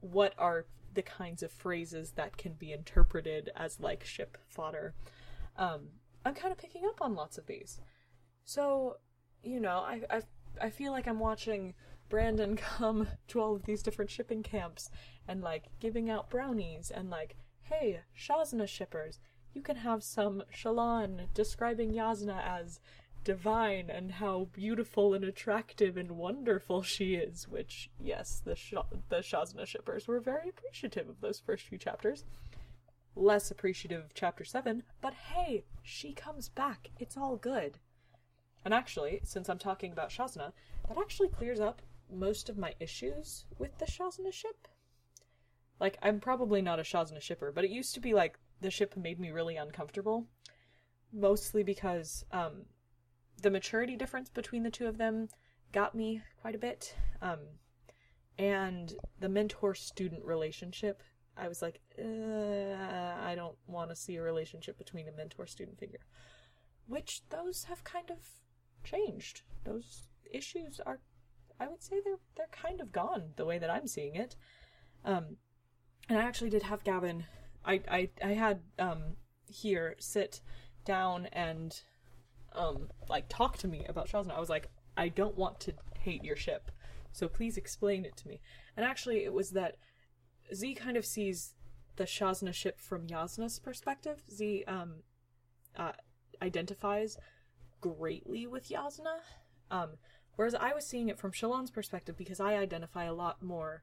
[0.00, 4.94] what are the kinds of phrases that can be interpreted as like ship fodder,
[5.56, 5.88] um,
[6.26, 7.80] I'm kind of picking up on lots of these.
[8.44, 8.96] So,
[9.42, 10.22] you know, I I
[10.60, 11.72] I feel like I'm watching
[12.10, 14.90] Brandon come to all of these different shipping camps
[15.26, 19.20] and like giving out brownies and like, hey, Shazna shippers,
[19.54, 22.80] you can have some Shallan describing Jasnah as
[23.24, 28.74] divine and how beautiful and attractive and wonderful she is, which, yes, the, Sh-
[29.08, 32.24] the Shazna shippers were very appreciative of those first few chapters.
[33.16, 36.90] Less appreciative of chapter 7, but hey, she comes back.
[36.98, 37.78] It's all good.
[38.64, 40.52] And actually, since I'm talking about Shazna,
[40.88, 44.68] that actually clears up most of my issues with the Shazna ship.
[45.80, 48.96] Like, I'm probably not a Shazna shipper, but it used to be like the ship
[48.96, 50.26] made me really uncomfortable.
[51.12, 52.66] Mostly because um,
[53.40, 55.28] the maturity difference between the two of them
[55.72, 56.94] got me quite a bit.
[57.22, 57.38] Um,
[58.38, 61.02] and the mentor student relationship,
[61.36, 62.04] I was like, uh,
[63.22, 66.00] I don't want to see a relationship between a mentor student figure.
[66.86, 68.18] Which those have kind of
[68.84, 69.42] changed.
[69.64, 71.00] Those issues are,
[71.58, 74.36] I would say they're they're kind of gone the way that I'm seeing it.
[75.04, 75.36] Um,
[76.08, 77.24] and I actually did have Gavin
[77.64, 79.16] I I I had um
[79.48, 80.40] here sit
[80.84, 81.80] down and
[82.54, 84.36] um like talk to me about Shazna.
[84.36, 86.70] I was like, I don't want to hate your ship,
[87.12, 88.40] so please explain it to me.
[88.76, 89.76] And actually, it was that
[90.54, 91.54] Z kind of sees
[91.96, 94.22] the Shazna ship from Jasnah's perspective.
[94.30, 95.02] Z um
[95.76, 95.92] uh,
[96.42, 97.18] identifies
[97.80, 99.20] greatly with Jasnah,
[99.70, 99.90] um,
[100.36, 103.82] whereas I was seeing it from Shallan's perspective because I identify a lot more.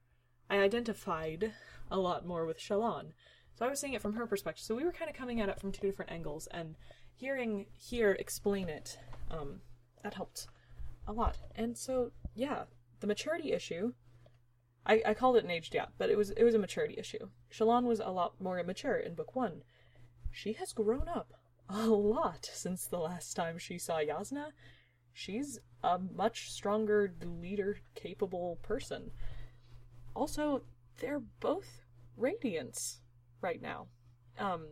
[0.50, 1.54] I identified
[1.90, 3.14] a lot more with Shallan.
[3.56, 4.64] So I was seeing it from her perspective.
[4.64, 6.76] So we were kind of coming at it from two different angles, and
[7.16, 9.00] hearing here explain it,
[9.32, 9.62] um,
[10.04, 10.48] that helped
[11.08, 11.38] a lot.
[11.56, 12.64] And so yeah,
[13.00, 13.94] the maturity issue.
[14.88, 17.30] I, I called it an age gap, but it was it was a maturity issue.
[17.52, 19.64] Shallan was a lot more immature in book one.
[20.32, 21.34] She has grown up
[21.70, 24.52] a lot since the last time she saw Jasnah.
[25.12, 29.12] She's a much stronger leader capable person.
[30.14, 30.64] Also,
[31.00, 31.82] they're both
[32.18, 33.00] radiance
[33.46, 33.88] right now,
[34.40, 34.64] um,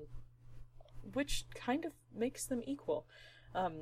[1.14, 1.94] which kind of
[2.26, 3.06] makes them equal.
[3.54, 3.76] Um,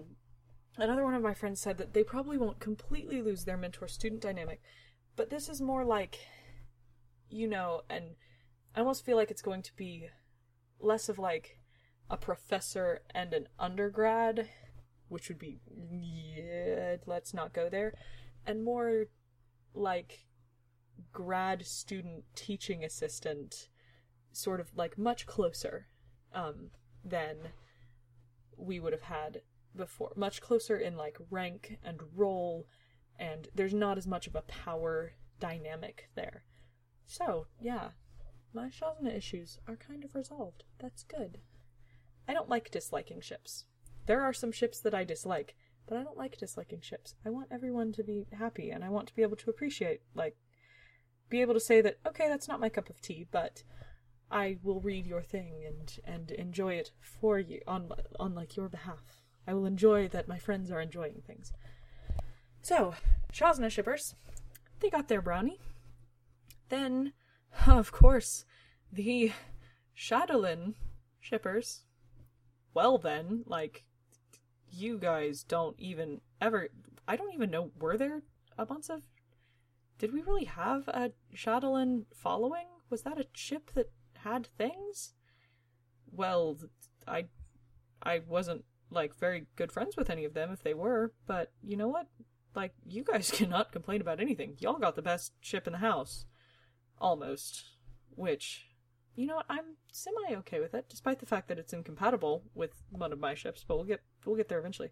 [0.77, 4.21] another one of my friends said that they probably won't completely lose their mentor student
[4.21, 4.59] dynamic,
[5.15, 6.19] but this is more like,
[7.29, 8.05] you know, and
[8.75, 10.09] I almost feel like it's going to be
[10.79, 11.57] less of like
[12.09, 14.49] a professor and an undergrad,
[15.07, 15.59] which would be,
[16.37, 17.93] yeah, let's not go there,
[18.45, 19.05] and more
[19.73, 20.25] like
[21.13, 23.69] grad student teaching assistant,
[24.31, 25.87] sort of like much closer
[26.33, 26.71] um,
[27.03, 27.37] than
[28.57, 29.41] we would have had
[29.75, 30.11] before.
[30.15, 32.67] Much closer in like rank and role,
[33.17, 36.43] and there's not as much of a power dynamic there.
[37.05, 37.89] So, yeah,
[38.53, 40.63] my Shazna issues are kind of resolved.
[40.79, 41.39] That's good.
[42.27, 43.65] I don't like disliking ships.
[44.05, 45.55] There are some ships that I dislike,
[45.87, 47.15] but I don't like disliking ships.
[47.25, 50.37] I want everyone to be happy, and I want to be able to appreciate, like,
[51.29, 53.63] be able to say that, okay, that's not my cup of tea, but
[54.31, 58.69] I will read your thing and and enjoy it for you on on like your
[58.69, 59.21] behalf.
[59.45, 61.51] I will enjoy that my friends are enjoying things.
[62.61, 62.93] So,
[63.33, 64.15] Shazna shippers,
[64.79, 65.59] they got their brownie.
[66.69, 67.13] Then,
[67.67, 68.45] of course,
[68.91, 69.33] the
[69.95, 70.75] Shadowlin
[71.19, 71.81] shippers.
[72.73, 73.83] Well then, like
[74.69, 76.69] you guys don't even ever
[77.07, 78.21] I don't even know were there
[78.57, 79.01] a bunch of
[79.99, 82.65] did we really have a Shadowlin following?
[82.89, 83.91] Was that a ship that
[84.23, 85.13] had things?
[86.11, 86.57] Well,
[87.07, 87.25] I
[88.03, 91.77] I wasn't like very good friends with any of them if they were, but you
[91.77, 92.07] know what?
[92.55, 94.55] Like you guys cannot complain about anything.
[94.59, 96.25] Y'all got the best ship in the house.
[96.99, 97.63] Almost.
[98.15, 98.67] Which
[99.15, 102.81] you know what, I'm semi okay with it, despite the fact that it's incompatible with
[102.89, 104.91] one of my ships, but we'll get we'll get there eventually.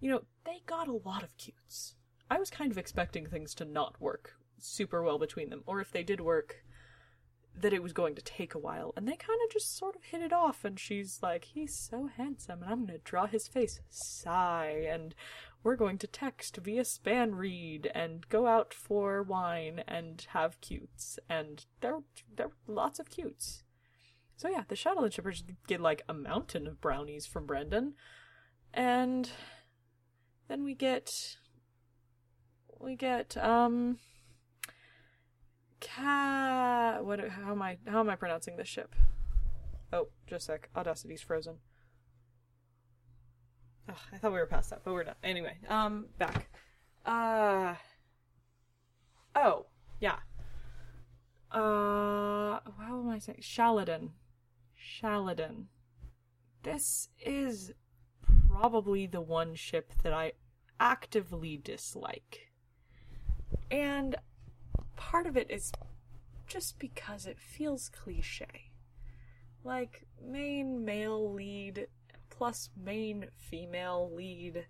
[0.00, 1.94] You know, they got a lot of cutes.
[2.30, 5.90] I was kind of expecting things to not work super well between them, or if
[5.90, 6.64] they did work,
[7.58, 10.04] that it was going to take a while, and they kind of just sort of
[10.04, 10.64] hit it off.
[10.64, 15.14] And she's like, "He's so handsome, and I'm going to draw his face." Sigh, and
[15.62, 21.66] we're going to text via spanreed and go out for wine and have cutes, and
[21.80, 21.98] there
[22.36, 23.64] there are lots of cutes.
[24.36, 27.94] So yeah, the shuttle and shippers get like a mountain of brownies from Brandon,
[28.72, 29.30] and
[30.48, 31.10] then we get
[32.78, 33.98] we get um
[35.80, 37.04] Cat.
[37.04, 37.20] What?
[37.28, 37.78] How am I?
[37.86, 38.94] How am I pronouncing this ship?
[39.92, 40.68] Oh, just a sec.
[40.76, 41.56] Audacity's frozen.
[43.88, 45.16] Ugh, I thought we were past that, but we're not.
[45.24, 46.48] Anyway, um, back.
[47.04, 47.74] Uh.
[49.34, 49.66] Oh,
[50.00, 50.16] yeah.
[51.50, 53.40] Uh, how am I saying?
[53.42, 54.10] Shaladin.
[54.78, 55.64] Shaladin.
[56.62, 57.72] This is
[58.48, 60.32] probably the one ship that I
[60.78, 62.52] actively dislike.
[63.70, 64.16] And
[65.00, 65.72] part of it is
[66.46, 68.70] just because it feels cliche.
[69.64, 71.88] Like, main male lead
[72.28, 74.66] plus main female lead.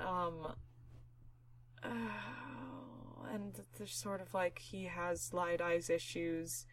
[0.00, 0.54] Um.
[1.82, 1.88] Uh,
[3.32, 6.66] and there's sort of like he has light eyes issues.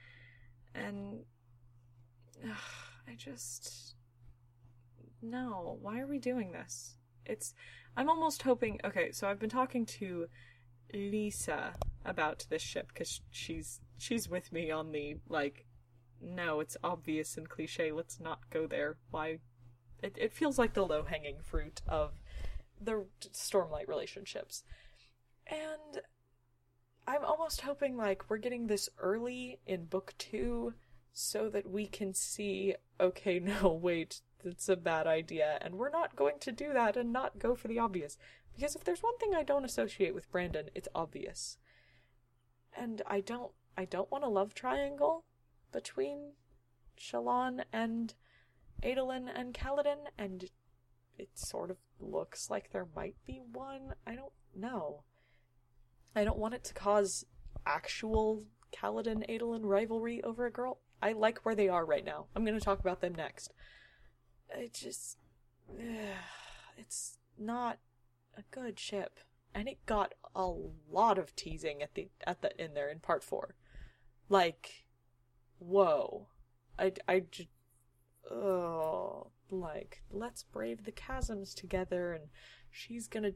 [0.74, 1.26] And.
[2.44, 2.54] Uh,
[3.08, 3.96] I just.
[5.22, 6.96] No, why are we doing this?
[7.26, 7.54] It's.
[7.98, 8.80] I'm almost hoping.
[8.86, 10.28] Okay, so I've been talking to
[10.94, 11.74] Lisa
[12.06, 15.66] about this ship because she's she's with me on the like
[16.22, 18.98] no it's obvious and cliche let's not go there.
[19.12, 19.40] Why?
[20.02, 22.14] It, it feels like the low hanging fruit of
[22.80, 24.64] the stormlight relationships.
[25.48, 26.02] And
[27.10, 30.74] i'm almost hoping like we're getting this early in book two
[31.12, 36.16] so that we can see okay no wait that's a bad idea and we're not
[36.16, 38.18] going to do that and not go for the obvious.
[38.56, 41.58] Because if there's one thing i don't associate with brandon it's obvious
[42.80, 45.26] and I don't I don't want a love triangle
[45.72, 46.32] between
[47.00, 48.14] Shallan and
[48.84, 50.46] Adolin and Kaladin, and
[51.18, 53.94] it sort of looks like there might be one.
[54.08, 55.04] I don't know.
[56.16, 57.26] I don't want it to cause
[57.66, 60.80] actual Kaladin Adolin rivalry over a girl.
[61.02, 62.26] I like where they are right now.
[62.36, 63.54] I'm going to talk about them next.
[64.50, 65.18] It just.
[66.78, 67.80] it's not
[68.38, 69.20] a good ship
[69.54, 70.52] and it got a
[70.92, 73.56] lot of teasing at the at the in there in part four.
[74.30, 74.86] Like,
[75.60, 76.28] whoa,
[76.78, 77.50] I I just
[78.30, 82.26] oh like let's brave the chasms together, and
[82.70, 83.34] she's gonna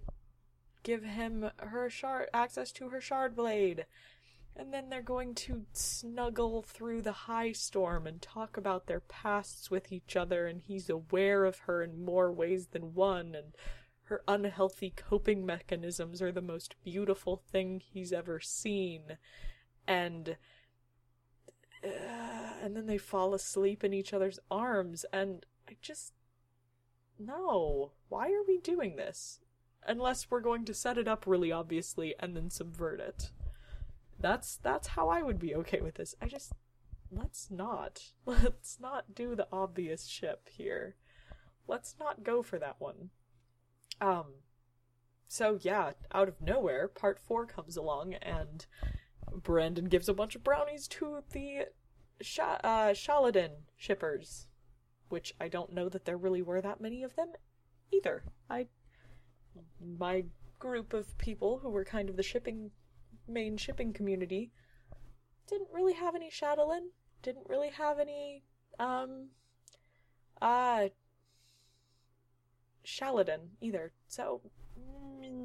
[0.84, 3.86] give him her shard access to her shard blade.
[4.56, 9.72] And then they're going to snuggle through the high storm and talk about their pasts
[9.72, 13.56] with each other, and he's aware of her in more ways than one, and
[14.06, 19.18] her unhealthy coping mechanisms are the most beautiful thing he's ever seen.
[19.88, 20.38] And
[21.84, 26.14] uh, and then they fall asleep in each other's arms and I just
[27.20, 27.92] no.
[28.10, 29.40] Why are we doing this?
[29.86, 33.32] Unless we're going to set it up really obviously and then subvert it.
[34.20, 36.16] That's that's how I would be okay with this.
[36.22, 36.54] I just
[37.12, 38.14] let's not.
[38.26, 40.96] Let's not do the obvious ship here.
[41.68, 43.12] Let's not go for that one.
[44.02, 44.26] Um
[45.28, 48.66] so yeah, out of nowhere, part 4 comes along and
[49.32, 51.68] Brandon gives a bunch of brownies to the
[52.22, 54.48] Sh- uh, Shaladin shippers,
[55.10, 57.34] which I don't know that there really were that many of them
[57.92, 58.24] either.
[58.50, 58.68] I
[59.80, 60.26] my
[60.60, 62.72] group of people who were kind of the shipping
[63.28, 64.52] main shipping community
[65.48, 66.88] didn't really have any Shadowlin,
[67.22, 68.44] didn't really have any
[68.80, 69.30] um
[70.42, 70.90] uh
[72.86, 73.92] Shaladin either.
[74.08, 74.42] So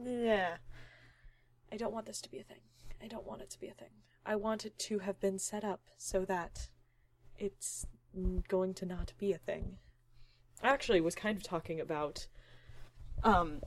[0.05, 0.57] yeah.
[1.72, 2.61] I don't want this to be a thing.
[3.03, 3.91] I don't want it to be a thing.
[4.24, 6.68] I want it to have been set up so that
[7.39, 7.86] it's
[8.49, 9.78] going to not be a thing.
[10.62, 12.26] I actually was kind of talking about
[13.22, 13.61] um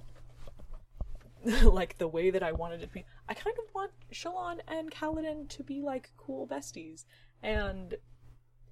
[1.63, 3.05] like the way that I wanted it to be.
[3.27, 7.05] I kind of want Shallan and Kaladin to be like cool besties
[7.41, 7.95] and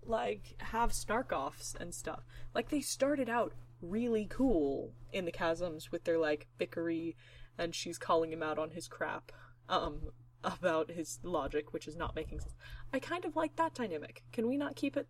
[0.05, 2.25] like have snark offs and stuff.
[2.53, 7.15] Like they started out really cool in the chasms with their like bickery
[7.57, 9.31] and she's calling him out on his crap
[9.67, 10.11] um
[10.43, 12.55] about his logic which is not making sense.
[12.93, 14.23] I kind of like that dynamic.
[14.31, 15.07] Can we not keep it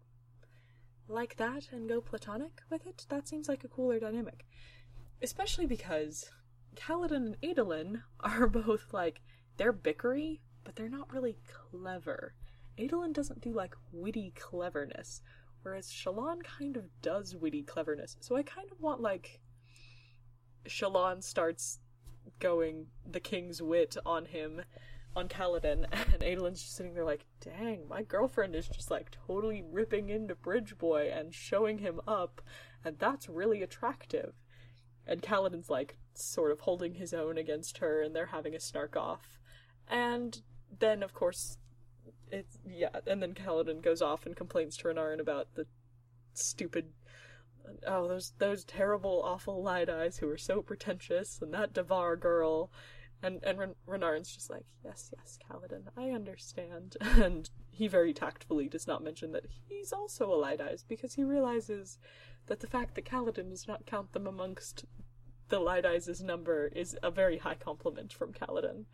[1.07, 3.05] like that and go platonic with it?
[3.09, 4.45] That seems like a cooler dynamic.
[5.21, 6.31] Especially because
[6.75, 9.21] Kaladin and Adolin are both like
[9.57, 12.33] they're bickery, but they're not really clever.
[12.77, 15.21] Adolin doesn't do like witty cleverness,
[15.63, 18.17] whereas Shallan kind of does witty cleverness.
[18.19, 19.39] So I kind of want like
[20.67, 21.79] Shallan starts
[22.39, 24.61] going the king's wit on him
[25.15, 29.63] on Kaladin, and Adolin's just sitting there like, dang, my girlfriend is just like totally
[29.71, 32.41] ripping into Bridge Boy and showing him up,
[32.83, 34.33] and that's really attractive.
[35.07, 38.95] And Kaladin's like sort of holding his own against her, and they're having a snark
[38.95, 39.39] off.
[39.87, 40.41] And
[40.77, 41.57] then, of course,
[42.31, 45.65] it's yeah, and then Kaladin goes off and complains to Renarin about the
[46.33, 46.85] stupid
[47.87, 52.71] oh those those terrible awful light eyes who are so pretentious and that Davar girl
[53.21, 58.67] and and Ren- Renarin's just like yes yes Kaladin I understand and he very tactfully
[58.67, 61.99] does not mention that he's also a light eyes because he realizes
[62.47, 64.85] that the fact that Kaladin does not count them amongst
[65.49, 68.85] the light eyes' number is a very high compliment from Kaladin.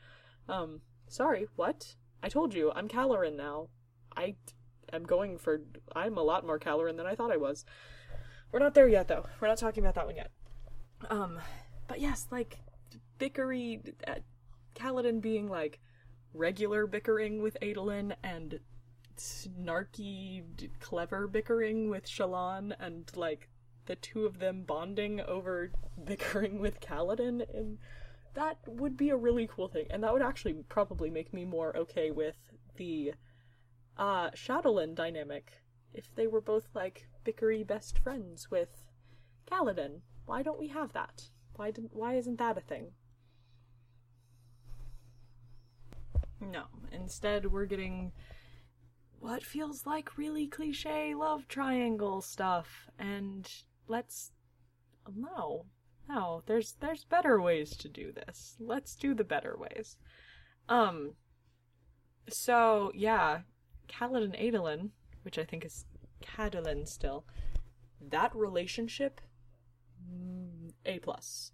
[0.47, 1.95] Um, sorry, what?
[2.25, 3.67] I told you, I'm Caloran now.
[4.17, 4.33] I
[4.91, 5.61] am going for.
[5.95, 7.65] I'm a lot more Caloran than I thought I was.
[8.51, 9.27] We're not there yet, though.
[9.39, 10.31] We're not talking about that one yet.
[11.07, 11.37] Um,
[11.87, 12.57] but yes, like,
[13.19, 13.93] bickery.
[14.07, 14.15] Uh,
[14.73, 15.79] Kaladin being, like,
[16.33, 18.59] regular bickering with Adolin and
[19.17, 20.41] snarky,
[20.79, 23.49] clever bickering with Shallan, and, like,
[23.85, 25.69] the two of them bonding over
[26.03, 27.77] bickering with Kaladin, and
[28.35, 29.87] that would be a really cool thing.
[29.89, 32.35] And that would actually probably make me more okay with
[32.77, 33.13] the
[33.97, 35.53] uh Shadowlin dynamic
[35.93, 38.83] if they were both like bickery best friends with
[39.49, 40.01] Kaladin.
[40.25, 41.29] Why don't we have that?
[41.55, 42.91] Why didn't why isn't that a thing?
[46.41, 46.65] No.
[46.91, 48.11] Instead we're getting
[49.19, 53.49] what feels like really cliche love triangle stuff and
[53.87, 54.31] let's
[55.15, 55.65] no
[56.07, 58.55] no there's there's better ways to do this.
[58.59, 59.97] Let's do the better ways.
[60.69, 61.13] Um
[62.29, 63.41] so yeah
[63.87, 64.89] Kaladin and Adolin
[65.23, 65.85] which I think is
[66.21, 67.25] Cadolin still
[68.01, 69.21] that relationship
[70.03, 71.51] mm, a plus.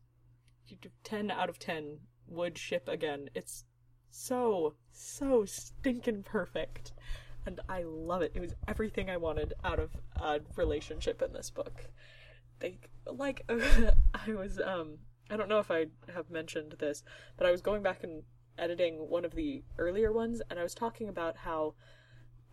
[1.04, 3.30] 10 out of 10 would ship again.
[3.36, 3.66] It's
[4.10, 6.93] so so stinking perfect.
[7.45, 8.32] And I love it.
[8.36, 11.89] It was everything I wanted out of a relationship in this book
[13.05, 14.97] like I was um
[15.30, 17.03] I don't know if I have mentioned this,
[17.38, 18.24] but I was going back and
[18.57, 21.74] editing one of the earlier ones and I was talking about how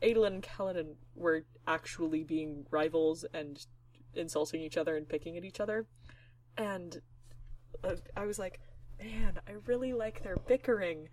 [0.03, 3.67] Adolin and Kaladin were actually being rivals and
[4.15, 5.87] insulting each other and picking at each other.
[6.57, 7.01] And
[7.83, 8.61] uh, I was like,
[9.03, 11.09] man, I really like their bickering,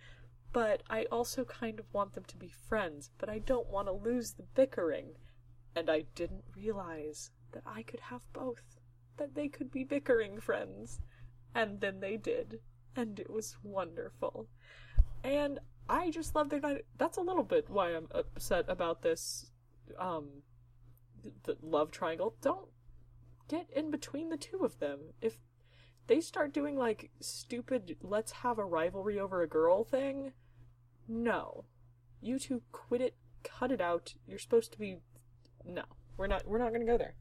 [0.53, 3.91] but I also kind of want them to be friends, but I don't want to
[3.91, 5.15] lose the bickering.
[5.75, 8.74] And I didn't realize that I could have both
[9.17, 10.99] that they could be bickering friends.
[11.53, 12.59] And then they did.
[12.95, 14.47] And it was wonderful.
[15.23, 15.59] And
[15.89, 16.85] I just love their night.
[16.97, 19.51] That's a little bit why I'm upset about this
[19.99, 20.27] um
[21.43, 22.35] the love triangle.
[22.41, 22.67] Don't
[23.47, 24.99] get in between the two of them.
[25.21, 25.37] If
[26.07, 30.33] they start doing like stupid let's have a rivalry over a girl thing,
[31.07, 31.65] no.
[32.21, 34.15] You two quit it, cut it out.
[34.27, 34.97] You're supposed to be
[35.63, 35.83] no.
[36.17, 37.15] We're not we're not going to go there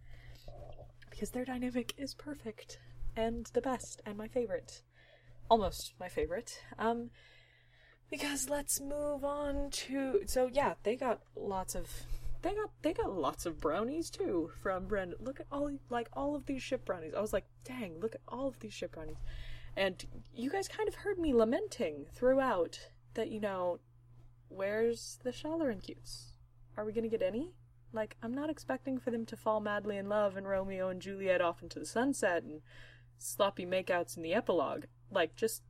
[1.15, 2.81] because their dynamic is perfect
[3.17, 4.83] and the best and my favorite.
[5.49, 6.61] Almost my favorite.
[6.79, 7.11] Um
[8.11, 11.89] because let's move on to so yeah, they got lots of
[12.43, 15.17] they got they got lots of brownies too from Brandon.
[15.21, 17.15] Look at all like all of these ship brownies.
[17.17, 19.23] I was like, dang, look at all of these ship brownies.
[19.77, 20.05] And
[20.35, 22.79] you guys kind of heard me lamenting throughout
[23.15, 23.79] that, you know,
[24.49, 26.33] where's the Shalaran cutes?
[26.77, 27.53] Are we gonna get any?
[27.95, 31.41] Like, I'm not expecting for them to fall madly in love and Romeo and Juliet
[31.41, 32.61] off into the sunset and
[33.19, 34.87] sloppy makeouts in the epilogue.
[35.13, 35.63] Like, just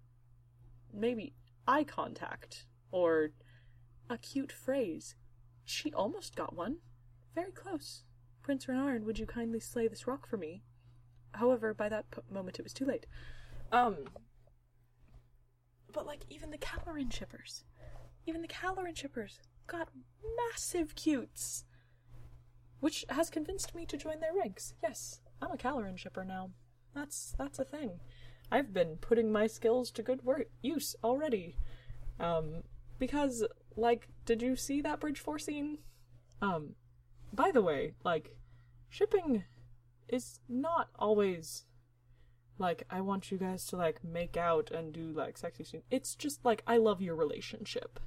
[0.93, 1.35] maybe
[1.69, 3.33] eye contact or
[4.09, 5.17] a cute phrase.
[5.67, 6.79] She almost got one.
[7.35, 8.05] Very close.
[8.43, 10.63] Prince Renarin, would you kindly slay this rock for me?
[11.33, 13.07] However, by that moment it was too late.
[13.71, 13.97] Um.
[15.93, 17.65] But, like, even the Caloran shippers,
[18.27, 19.91] even the Caloran shippers got
[20.37, 21.65] massive cutes
[22.81, 24.75] which has convinced me to join their ranks.
[24.83, 26.51] Yes, I'm a Caloran shipper now.
[26.95, 28.01] That's that's a thing.
[28.51, 31.57] I've been putting my skills to good work use already.
[32.21, 32.63] Um,
[32.99, 33.45] because
[33.77, 35.79] like, did you see that bridge four scene?
[36.41, 36.75] Um,
[37.33, 38.37] by the way, like,
[38.89, 39.45] shipping
[40.09, 41.65] is not always
[42.59, 45.85] like I want you guys to like make out and do like sexy scenes.
[45.91, 47.99] It's just like I love your relationship,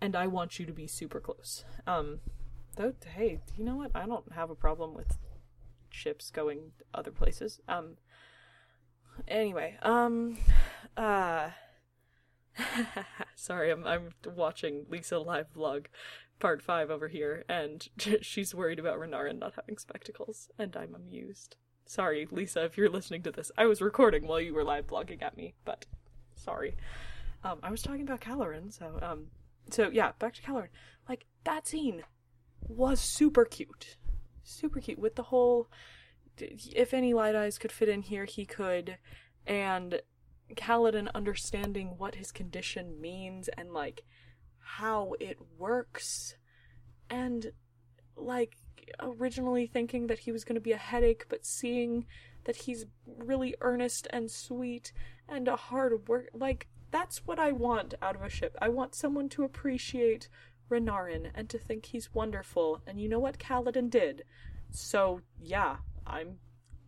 [0.00, 1.64] and I want you to be super close.
[1.86, 2.20] Um,
[2.76, 3.90] Though, hey, you know what?
[3.94, 5.18] I don't have a problem with
[5.90, 7.60] ships going other places.
[7.68, 7.96] Um.
[9.28, 10.38] Anyway, um,
[10.96, 11.50] uh.
[13.34, 15.86] Sorry, I'm I'm watching Lisa live vlog,
[16.38, 17.86] part five over here, and
[18.22, 21.56] she's worried about Renarin not having spectacles, and I'm amused.
[21.84, 25.22] Sorry, Lisa, if you're listening to this, I was recording while you were live vlogging
[25.22, 25.84] at me, but
[26.36, 26.76] sorry.
[27.44, 29.26] Um, I was talking about Caloran, so um,
[29.70, 30.68] so yeah, back to Caloran.
[31.08, 32.02] Like that scene
[32.68, 33.96] was super cute.
[34.42, 35.68] Super cute with the whole
[36.38, 38.96] if any light eyes could fit in here, he could
[39.46, 40.00] and
[40.54, 44.04] Kaladin understanding what his condition means and like
[44.58, 46.36] how it works
[47.10, 47.52] and
[48.16, 48.56] like
[49.00, 52.06] originally thinking that he was going to be a headache but seeing
[52.44, 54.92] that he's really earnest and sweet
[55.28, 58.54] and a hard work like that's what I want out of a ship.
[58.60, 60.28] I want someone to appreciate
[60.72, 62.80] Renarin and to think he's wonderful.
[62.86, 64.24] And you know what Kaladin did?
[64.70, 66.38] So, yeah, I'm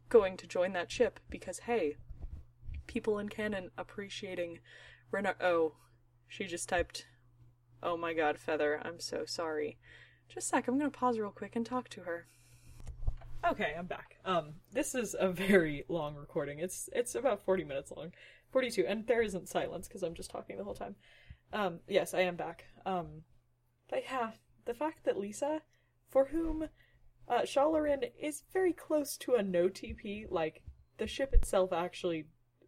[0.08, 1.96] going to join that ship because, hey,
[2.86, 4.58] people in canon appreciating
[5.12, 5.34] Renar.
[5.40, 5.74] Oh,
[6.28, 7.06] she just typed,
[7.82, 9.78] oh my god, Feather, I'm so sorry.
[10.28, 12.26] Just a sec, I'm gonna pause real quick and talk to her.
[13.46, 14.16] Okay, I'm back.
[14.24, 16.60] Um, this is a very long recording.
[16.60, 18.12] It's it's about 40 minutes long.
[18.52, 20.94] 42, and there isn't silence because I'm just talking the whole time.
[21.52, 22.64] Um, yes, I am back.
[22.86, 23.22] Um,
[23.94, 24.30] but yeah,
[24.64, 25.62] the fact that Lisa,
[26.10, 26.68] for whom
[27.28, 30.62] uh, Shalaran is very close to a no TP, like
[30.98, 32.24] the ship itself actually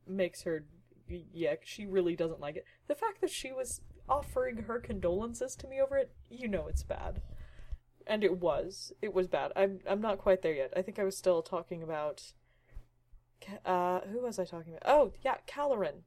[0.07, 0.65] makes her,
[1.09, 2.65] yeah, she really doesn't like it.
[2.87, 6.85] The fact that she was offering her condolences to me over it, you know it's
[6.85, 7.23] bad.
[8.07, 8.93] And it was.
[9.03, 9.51] It was bad.
[9.57, 10.73] I'm I'm not quite there yet.
[10.77, 12.23] I think I was still talking about
[13.65, 14.89] uh who was I talking about?
[14.89, 16.05] Oh, yeah, Caloran.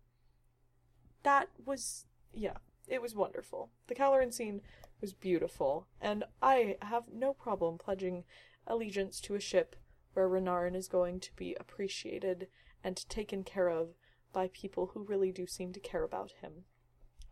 [1.23, 3.69] That was yeah, it was wonderful.
[3.87, 4.61] The Caloran scene
[5.01, 8.23] was beautiful, and I have no problem pledging
[8.67, 9.75] allegiance to a ship
[10.13, 12.47] where Renarin is going to be appreciated
[12.83, 13.89] and taken care of
[14.33, 16.65] by people who really do seem to care about him.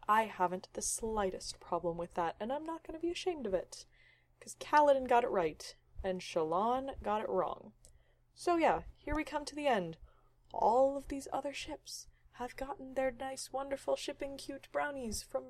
[0.07, 3.53] I haven't the slightest problem with that, and I'm not going to be ashamed of
[3.53, 3.85] it.
[4.39, 7.73] Because Kaladin got it right, and Shallan got it wrong.
[8.33, 9.97] So yeah, here we come to the end.
[10.53, 15.43] All of these other ships have gotten their nice, wonderful shipping cute brownies from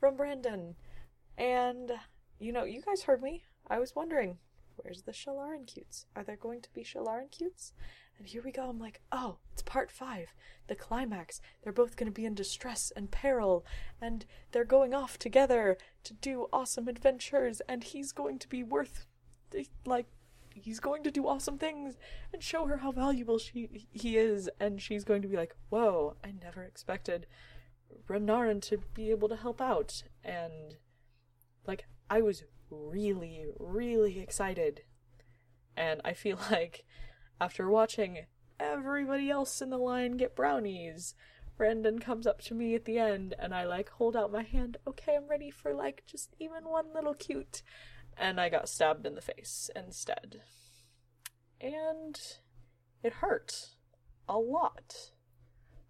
[0.00, 0.76] from Brandon.
[1.38, 1.92] And,
[2.38, 3.44] you know, you guys heard me.
[3.68, 4.38] I was wondering,
[4.76, 6.06] where's the Shalaran cutes?
[6.14, 7.72] Are there going to be Shalaran cutes?
[8.18, 8.68] And here we go.
[8.68, 10.34] I'm like, oh, it's part five,
[10.68, 11.40] the climax.
[11.62, 13.66] They're both going to be in distress and peril,
[14.00, 19.06] and they're going off together to do awesome adventures, and he's going to be worth,
[19.84, 20.06] like,
[20.54, 21.96] he's going to do awesome things
[22.32, 26.16] and show her how valuable she he is, and she's going to be like, whoa,
[26.24, 27.26] I never expected
[28.08, 30.76] Renarin to be able to help out, and
[31.66, 34.82] like, I was really, really excited.
[35.76, 36.84] And I feel like
[37.40, 38.26] after watching
[38.58, 41.14] everybody else in the line get brownies,
[41.56, 44.76] Brandon comes up to me at the end and I like hold out my hand,
[44.86, 47.62] okay, I'm ready for like just even one little cute.
[48.16, 50.42] And I got stabbed in the face instead.
[51.60, 52.18] And
[53.02, 53.70] it hurt
[54.28, 55.12] a lot.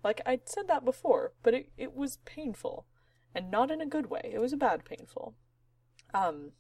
[0.03, 2.87] Like I'd said that before, but it, it was painful.
[3.35, 4.31] And not in a good way.
[4.33, 5.35] It was a bad painful
[6.15, 6.53] um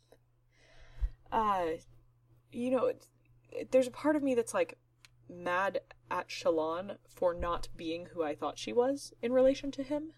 [1.32, 1.66] uh
[2.52, 2.92] you know
[3.70, 4.78] there's a part of me that's like
[5.28, 5.80] mad
[6.10, 10.12] at Shallan for not being who I thought she was in relation to him.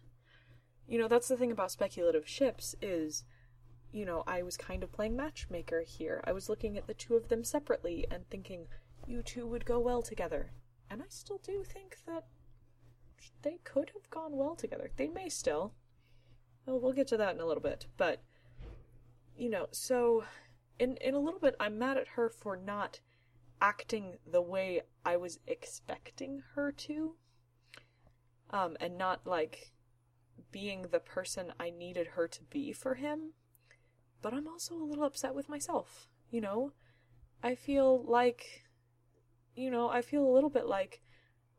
[0.86, 3.24] You know, that's the thing about speculative ships is
[3.90, 6.22] you know, I was kind of playing matchmaker here.
[6.24, 8.66] I was looking at the two of them separately and thinking
[9.06, 10.52] you two would go well together.
[10.90, 12.24] And I still do think that
[13.42, 14.90] they could have gone well together.
[14.96, 15.72] They may still.
[16.66, 17.86] Well, we'll get to that in a little bit.
[17.96, 18.22] But
[19.38, 20.24] you know, so
[20.78, 23.00] in in a little bit I'm mad at her for not
[23.60, 27.14] acting the way I was expecting her to.
[28.50, 29.72] Um, and not like
[30.50, 33.34] being the person I needed her to be for him.
[34.22, 36.72] But I'm also a little upset with myself, you know?
[37.42, 38.64] I feel like
[39.54, 41.02] you know, I feel a little bit like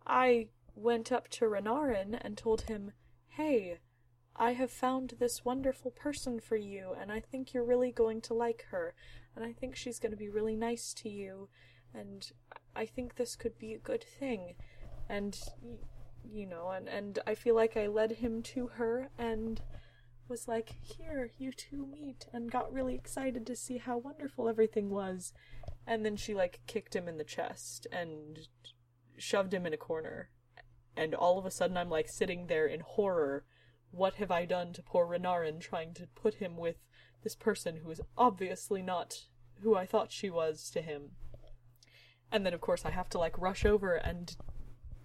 [0.07, 2.93] I went up to Renarin and told him,
[3.27, 3.79] "Hey,
[4.35, 8.33] I have found this wonderful person for you, and I think you're really going to
[8.33, 8.93] like her,
[9.35, 11.49] and I think she's going to be really nice to you,
[11.93, 12.31] and
[12.75, 14.55] I think this could be a good thing.
[15.09, 15.37] And,
[16.23, 19.61] you know, and, and I feel like I led him to her and
[20.29, 24.89] was like, here, you two meet, and got really excited to see how wonderful everything
[24.91, 25.33] was.
[25.87, 28.47] And then she, like, kicked him in the chest and
[29.17, 30.29] shoved him in a corner.
[30.95, 33.43] And all of a sudden, I'm, like, sitting there in horror.
[33.91, 36.77] What have I done to poor Renarin trying to put him with
[37.23, 39.25] this person who is obviously not
[39.61, 41.11] who I thought she was to him?
[42.31, 44.35] And then, of course, I have to like rush over and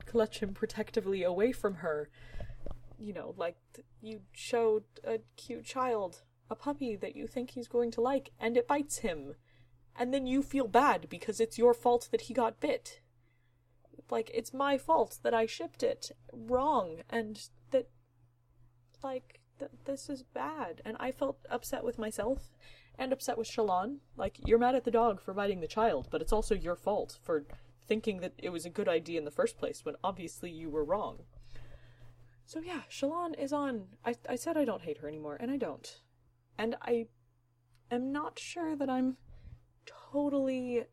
[0.05, 2.11] clutch him protectively away from her.
[2.99, 3.57] You know, like
[4.01, 8.57] you showed a cute child a puppy that you think he's going to like, and
[8.57, 9.35] it bites him.
[9.97, 13.01] And then you feel bad because it's your fault that he got bit.
[14.11, 17.89] Like, it's my fault that I shipped it wrong, and that,
[19.05, 20.82] like, th- this is bad.
[20.84, 22.50] And I felt upset with myself
[22.98, 26.22] and upset with Shallan Like, you're mad at the dog for biting the child, but
[26.22, 27.44] it's also your fault for
[27.86, 30.84] thinking that it was a good idea in the first place when obviously you were
[30.84, 31.24] wrong.
[32.46, 33.86] So yeah, Shallan is on.
[34.05, 36.00] I, I said I don't hate her anymore, and I don't.
[36.59, 37.07] And I
[37.90, 39.16] am not sure that I'm
[39.86, 40.84] totally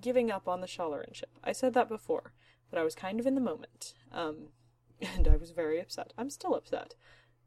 [0.00, 1.38] giving up on the Shalloran ship.
[1.42, 2.32] I said that before,
[2.70, 3.94] that I was kind of in the moment.
[4.12, 4.48] Um,
[5.00, 6.12] and I was very upset.
[6.16, 6.94] I'm still upset.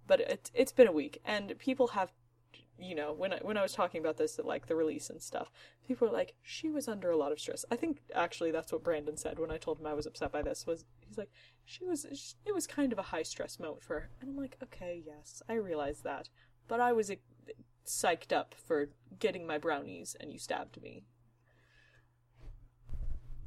[0.06, 2.12] But it, it's been a week, and people have
[2.80, 5.52] you know, when I, when I was talking about this like the release and stuff,
[5.88, 7.66] people were like, she was under a lot of stress.
[7.72, 10.42] I think actually that's what Brandon said when I told him I was upset by
[10.42, 10.66] this.
[10.68, 11.32] Was he's like,
[11.66, 14.58] she was, it was kind of a high stress moment for her, and I'm like,
[14.64, 16.30] okay, yes, I realize that,
[16.68, 17.16] but I was eh,
[17.86, 18.90] psyched up for
[19.20, 21.04] getting my brownies, and you stabbed me.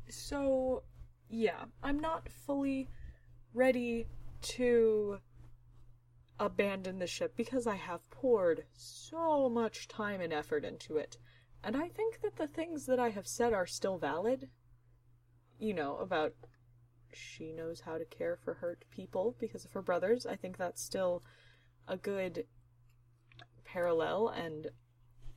[0.09, 0.83] So,
[1.29, 2.89] yeah, I'm not fully
[3.55, 4.07] ready
[4.43, 5.19] to
[6.39, 11.19] abandon the ship because I have poured so much time and effort into it.
[11.63, 14.49] And I think that the things that I have said are still valid.
[15.59, 16.33] You know, about
[17.13, 20.25] she knows how to care for hurt people because of her brothers.
[20.25, 21.23] I think that's still
[21.87, 22.47] a good
[23.65, 24.69] parallel and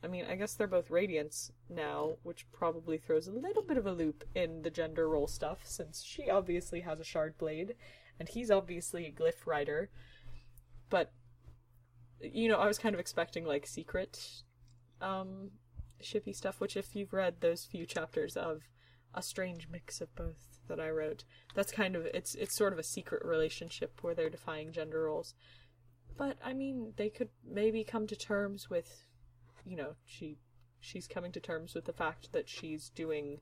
[0.02, 3.86] I mean, I guess they're both Radiants now, which probably throws a little bit of
[3.86, 7.74] a loop in the gender role stuff, since she obviously has a shard blade,
[8.18, 9.90] and he's obviously a glyph writer.
[10.90, 11.12] but
[12.20, 14.42] you know, I was kind of expecting like secret
[15.00, 15.50] um
[16.02, 18.62] shippy stuff, which if you've read those few chapters of
[19.14, 22.78] a strange mix of both that I wrote, that's kind of it's it's sort of
[22.78, 25.34] a secret relationship where they're defying gender roles.
[26.16, 29.06] But I mean, they could maybe come to terms with
[29.64, 30.38] you know, she
[30.80, 33.40] she's coming to terms with the fact that she's doing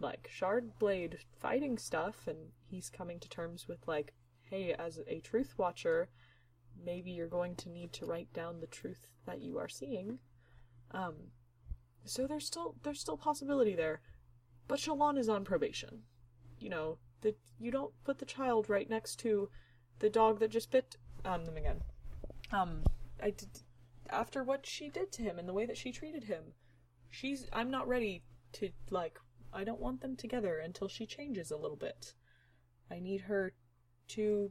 [0.00, 4.12] like shard blade fighting stuff and he's coming to terms with like
[4.50, 6.08] hey as a truth watcher
[6.82, 10.18] maybe you're going to need to write down the truth that you are seeing.
[10.90, 11.14] Um,
[12.04, 14.00] so there's still there's still possibility there,
[14.68, 16.02] but Shallan is on probation.
[16.58, 19.48] You know that you don't put the child right next to
[19.98, 21.80] the dog that just bit um, them again.
[22.52, 22.82] Um,
[23.22, 23.48] I did
[24.10, 26.42] after what she did to him and the way that she treated him.
[27.10, 28.22] She's I'm not ready
[28.54, 29.18] to like
[29.54, 32.14] I don't want them together until she changes a little bit.
[32.90, 33.52] I need her
[34.08, 34.50] to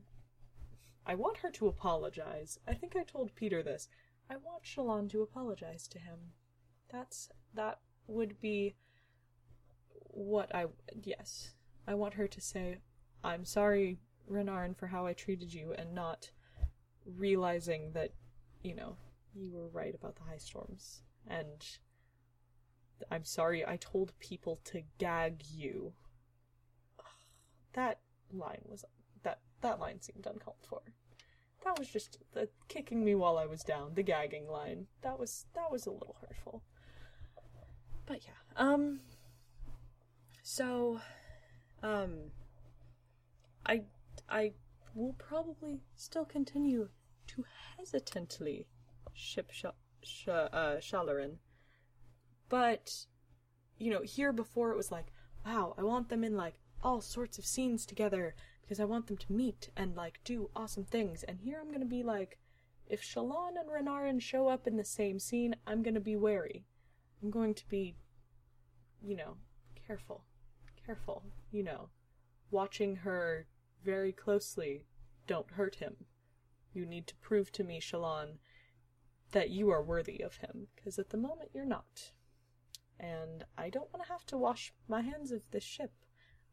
[1.06, 2.58] I want her to apologize.
[2.68, 3.90] I think I told Peter this.
[4.30, 6.18] I want Shallan to apologize to him.
[6.90, 8.76] That's that would be
[9.90, 10.68] what I
[11.02, 11.56] yes.
[11.88, 12.80] I want her to say,
[13.24, 14.00] "I'm sorry,
[14.30, 16.32] Renarin, for how I treated you," and not
[17.06, 18.12] realizing that,
[18.62, 18.96] you know,
[19.34, 21.80] you were right about the high storms, and
[23.12, 25.94] I'm sorry I told people to gag you.
[27.74, 28.00] That
[28.32, 28.86] line was
[29.62, 30.82] that line seemed uncalled for.
[31.64, 34.88] That was just the kicking me while I was down, the gagging line.
[35.02, 36.62] That was that was a little hurtful.
[38.06, 38.34] But yeah.
[38.58, 39.00] Um
[40.44, 41.00] So,
[41.82, 42.32] um,
[43.66, 43.84] I
[44.30, 44.52] I
[44.94, 46.90] will probably still continue
[47.28, 47.46] to
[47.78, 48.68] hesitantly
[49.14, 49.66] ship sh-
[50.04, 51.38] sh- uh, Shalarin,
[52.54, 53.08] but
[53.80, 55.08] you know, here before it was like,
[55.44, 59.18] wow, I want them in like all sorts of scenes together because I want them
[59.18, 61.24] to meet and like do awesome things.
[61.24, 62.38] And here I'm gonna be like,
[62.88, 66.64] if Shallan and Renarin show up in the same scene, I'm gonna be wary.
[67.24, 67.96] I'm going to be,
[69.02, 69.38] you know,
[69.88, 70.24] careful.
[70.86, 71.90] Careful, you know.
[72.52, 73.48] Watching her
[73.84, 74.86] very closely.
[75.26, 75.96] Don't hurt him.
[76.72, 78.38] You need to prove to me, Shallan,
[79.32, 82.12] that you are worthy of him, because at the moment you're not.
[83.04, 85.92] And I don't want to have to wash my hands of this ship.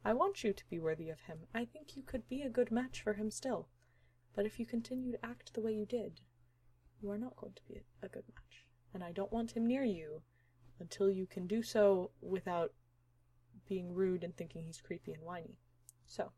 [0.04, 1.46] I want you to be worthy of him.
[1.54, 3.68] I think you could be a good match for him still.
[4.34, 6.22] But if you continue to act the way you did,
[7.00, 8.66] you are not going to be a good match.
[8.92, 10.22] And I don't want him near you
[10.80, 12.72] until you can do so without
[13.68, 15.56] being rude and thinking he's creepy and whiny.
[16.06, 16.32] So,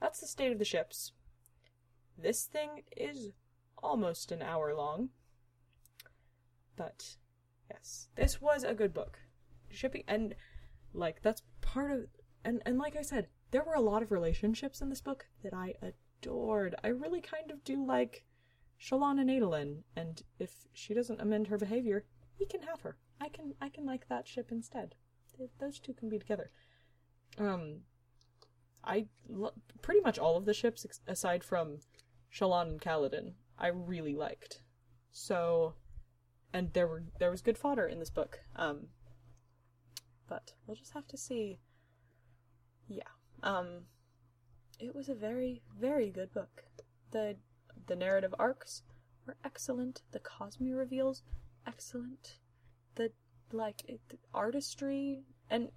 [0.00, 1.12] that's the state of the ships.
[2.18, 3.30] This thing is
[3.78, 5.10] almost an hour long.
[6.74, 7.16] But,
[7.70, 9.18] yes, this was a good book.
[9.70, 10.34] Shipping, and,
[10.92, 12.06] like, that's part of,
[12.44, 15.54] and, and like I said, there were a lot of relationships in this book that
[15.54, 16.74] I adored.
[16.82, 18.24] I really kind of do like
[18.80, 22.04] Shallan and Adolin, and if she doesn't amend her behavior,
[22.34, 22.96] he can have her.
[23.20, 24.94] I can I can like that ship instead.
[25.58, 26.50] Those two can be together.
[27.38, 27.80] Um,
[28.84, 31.78] I lo- pretty much all of the ships ex- aside from
[32.32, 34.62] Shallan and Kaladin I really liked.
[35.10, 35.74] So,
[36.52, 38.40] and there were there was good fodder in this book.
[38.56, 38.88] Um,
[40.28, 41.60] but we'll just have to see.
[42.88, 43.02] Yeah.
[43.42, 43.86] Um,
[44.78, 46.64] it was a very very good book.
[47.10, 47.36] the
[47.86, 48.82] The narrative arcs
[49.26, 50.02] were excellent.
[50.12, 51.22] The Cosmere reveals
[51.66, 52.38] excellent.
[52.94, 53.10] The
[53.52, 55.68] like it, the artistry and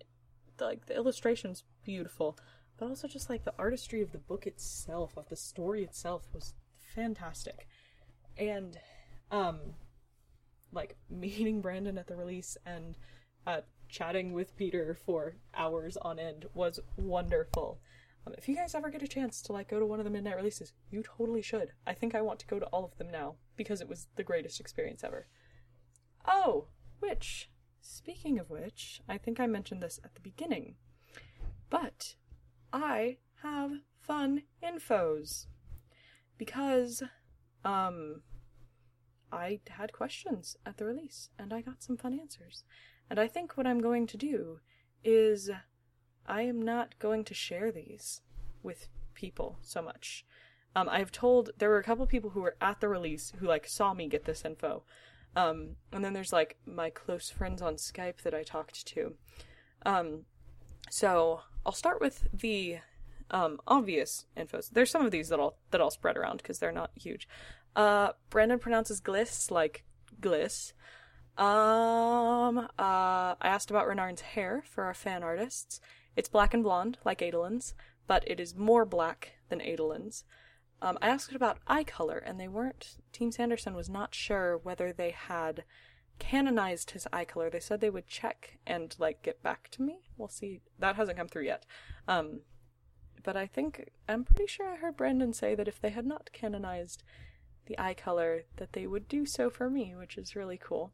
[0.57, 2.37] the, like the illustrations beautiful,
[2.77, 6.53] but also just like the artistry of the book itself, of the story itself was
[6.95, 7.67] fantastic.
[8.37, 8.77] And
[9.31, 9.75] um
[10.71, 12.97] like meeting Brandon at the release and
[13.45, 17.79] uh, chatting with Peter for hours on end was wonderful.
[18.25, 20.11] Um, if you guys ever get a chance to like go to one of the
[20.11, 21.71] midnight releases, you totally should.
[21.87, 24.23] I think I want to go to all of them now because it was the
[24.23, 25.27] greatest experience ever.
[26.27, 26.67] Oh,
[26.99, 27.49] which,
[27.81, 30.75] speaking of which, I think I mentioned this at the beginning,
[31.69, 32.15] but
[32.71, 35.45] I have fun infos
[36.37, 37.03] because
[37.65, 38.21] um
[39.31, 42.63] I had questions at the release and I got some fun answers.
[43.09, 44.59] And I think what I'm going to do
[45.03, 45.49] is
[46.25, 48.21] I am not going to share these
[48.61, 50.25] with people so much.
[50.75, 53.67] Um, I've told there were a couple people who were at the release who like
[53.67, 54.83] saw me get this info.
[55.35, 59.13] Um, and then there's like my close friends on Skype that I talked to.
[59.85, 60.25] Um,
[60.89, 62.79] so I'll start with the
[63.31, 64.69] um, obvious infos.
[64.71, 67.27] There's some of these that I'll that I'll spread around because they're not huge.
[67.79, 69.85] Uh, Brandon pronounces Glys like
[70.19, 70.73] gliss.
[71.37, 75.79] Um, uh, I asked about Renarin's hair for our fan artists.
[76.17, 77.73] It's black and blonde, like Adolin's,
[78.05, 80.25] but it is more black than Adolin's.
[80.81, 82.97] Um, I asked about eye color, and they weren't.
[83.13, 85.63] Team Sanderson was not sure whether they had
[86.19, 87.49] canonized his eye color.
[87.49, 90.09] They said they would check and like get back to me.
[90.17, 90.59] We'll see.
[90.79, 91.65] That hasn't come through yet.
[92.09, 92.41] Um,
[93.23, 96.31] but I think I'm pretty sure I heard Brandon say that if they had not
[96.33, 97.03] canonized
[97.69, 100.91] the eye color, that they would do so for me, which is really cool.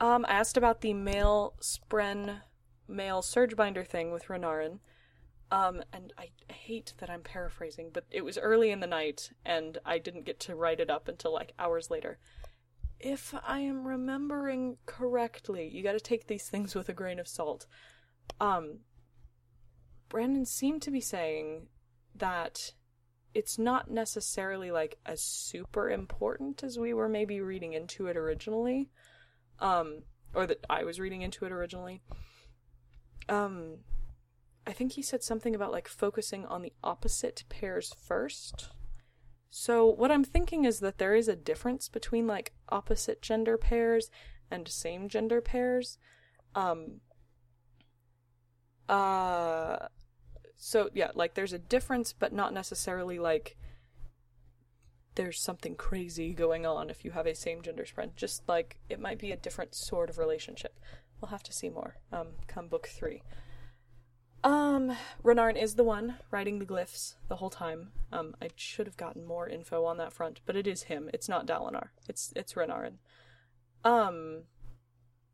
[0.00, 2.40] Um, I asked about the male Spren
[2.88, 4.80] male surge binder thing with Renarin.
[5.50, 9.78] Um, and I hate that I'm paraphrasing, but it was early in the night, and
[9.84, 12.18] I didn't get to write it up until like hours later.
[12.98, 17.66] If I am remembering correctly, you gotta take these things with a grain of salt.
[18.40, 18.80] Um,
[20.08, 21.68] Brandon seemed to be saying
[22.14, 22.72] that
[23.36, 28.88] it's not necessarily like as super important as we were maybe reading into it originally.
[29.58, 32.00] Um, or that I was reading into it originally.
[33.28, 33.80] Um,
[34.66, 38.70] I think he said something about like focusing on the opposite pairs first.
[39.50, 44.10] So what I'm thinking is that there is a difference between like opposite gender pairs
[44.50, 45.98] and same gender pairs.
[46.54, 47.00] Um
[48.88, 49.88] uh
[50.56, 53.56] so yeah, like there's a difference but not necessarily like
[55.14, 58.12] there's something crazy going on if you have a same gender friend.
[58.16, 60.78] Just like it might be a different sort of relationship.
[61.20, 61.96] We'll have to see more.
[62.12, 63.22] Um come book 3.
[64.44, 67.90] Um, Renarin is the one writing the glyphs the whole time.
[68.12, 71.10] Um, I should have gotten more info on that front, but it is him.
[71.12, 71.88] It's not Dalinar.
[72.08, 72.98] It's it's Renarin.
[73.84, 74.42] Um,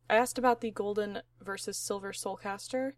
[0.09, 2.93] I asked about the golden versus silver soulcaster.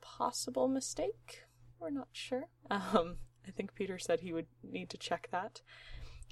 [0.00, 1.42] Possible mistake?
[1.80, 2.48] We're not sure.
[2.70, 5.62] Um, I think Peter said he would need to check that.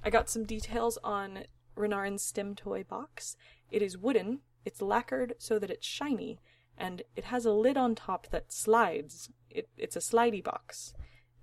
[0.02, 1.44] I got some details on
[1.76, 3.36] Renarin's STEM toy box.
[3.70, 6.40] It is wooden, it's lacquered so that it's shiny,
[6.76, 9.30] and it has a lid on top that slides.
[9.50, 10.92] It, it's a slidey box.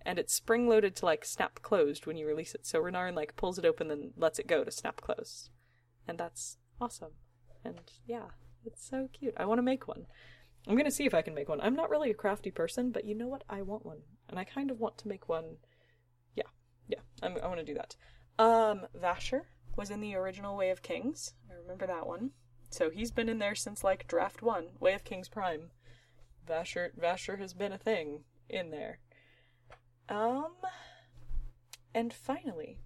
[0.06, 2.66] And it's spring loaded to like snap closed when you release it.
[2.66, 5.50] So Renarin like pulls it open and lets it go to snap close.
[6.08, 7.14] And that's awesome.
[7.64, 8.32] And yeah,
[8.66, 9.34] it's so cute.
[9.38, 10.06] I want to make one.
[10.68, 11.62] I'm gonna see if I can make one.
[11.62, 13.44] I'm not really a crafty person, but you know what?
[13.50, 14.00] I want one,
[14.30, 15.58] and I kind of want to make one.
[16.36, 16.44] Yeah,
[16.88, 17.96] yeah, I'm, i want to do that.
[18.40, 19.42] Um, Vasher
[19.76, 21.34] was in the original Way of Kings.
[21.50, 22.32] I remember that one.
[22.70, 25.72] So he's been in there since like draft one, Way of Kings Prime.
[26.48, 29.00] Vasher Vasher has been a thing in there.
[30.10, 30.54] Um,
[31.94, 32.80] and finally,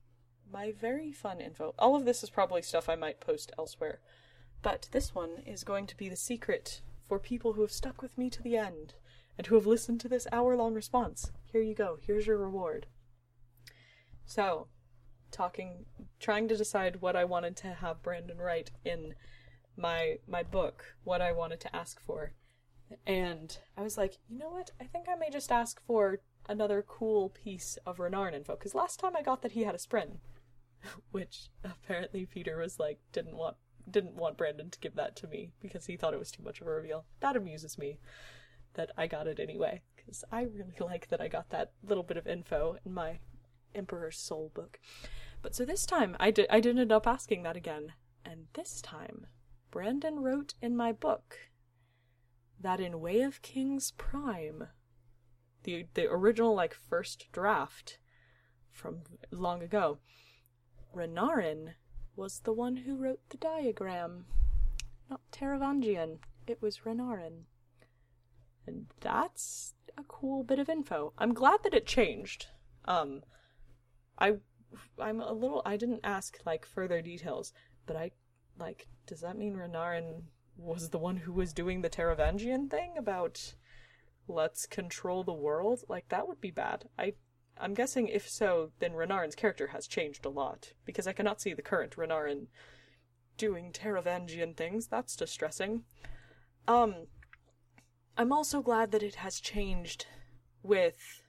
[0.52, 1.74] my very fun info.
[1.78, 4.00] All of this is probably stuff I might post elsewhere,
[4.62, 8.18] but this one is going to be the secret for people who have stuck with
[8.18, 8.94] me to the end
[9.38, 11.32] and who have listened to this hour long response.
[11.52, 11.98] Here you go.
[12.02, 12.88] Here's your reward.
[14.26, 14.68] So,
[15.32, 15.86] talking
[16.20, 19.14] trying to decide what I wanted to have Brandon write in
[19.78, 22.34] my my book, what I wanted to ask for.
[23.06, 24.72] And I was like, you know what?
[24.80, 29.00] I think I may just ask for another cool piece of Renarin info because last
[29.00, 30.18] time I got that he had a spren,
[31.12, 33.58] which apparently Peter was like didn't want
[33.90, 36.62] didn't want Brandon to give that to me because he thought it was too much
[36.62, 37.06] of a reveal.
[37.20, 38.00] That amuses me
[38.74, 42.18] that I got it anyway because I really like that I got that little bit
[42.18, 43.20] of info in my
[43.76, 44.80] Emperor's Soul book.
[45.42, 47.94] But so this time I did I did end up asking that again,
[48.26, 49.28] and this time
[49.72, 51.38] Brandon wrote in my book
[52.60, 54.68] that in Way of Kings Prime,
[55.64, 58.00] the the original like first draft
[58.72, 60.00] from long ago,
[60.96, 61.74] Renarin
[62.18, 64.26] was the one who wrote the diagram.
[65.10, 67.44] Not Taravangian, it was Renarin.
[68.66, 71.14] And that's a cool bit of info.
[71.18, 72.48] I'm glad that it changed.
[72.86, 73.22] Um
[74.18, 74.38] I
[75.00, 77.54] I'm a little I didn't ask like further details,
[77.86, 78.12] but I
[78.60, 80.24] like does that mean Renarin
[80.58, 83.54] was the one who was doing the Taravangian thing about
[84.28, 85.84] let's control the world?
[85.88, 86.90] Like that would be bad.
[86.98, 87.14] I
[87.60, 91.54] I'm guessing if so, then Renarin's character has changed a lot, because I cannot see
[91.54, 92.48] the current Renarin
[93.38, 94.88] doing Taravangian things.
[94.88, 95.84] That's distressing.
[96.68, 97.08] Um,
[98.18, 100.08] I'm also glad that it has changed
[100.64, 101.24] with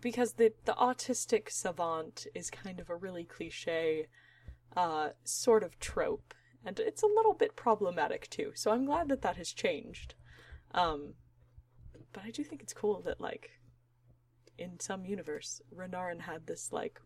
[0.00, 4.06] because the the autistic savant is kind of a really cliche
[4.76, 6.34] uh, sort of trope,
[6.64, 8.52] and it's a little bit problematic too.
[8.54, 10.14] So I'm glad that that has changed.
[10.72, 11.14] Um,
[12.12, 13.57] but I do think it's cool that like
[14.58, 17.00] in some universe, Renarin had this like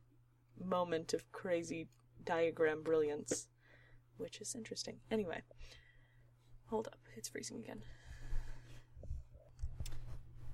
[0.62, 1.88] moment of crazy
[2.24, 3.48] diagram brilliance,
[4.16, 4.96] which is interesting.
[5.10, 5.42] Anyway,
[6.66, 7.82] hold up, it's freezing again.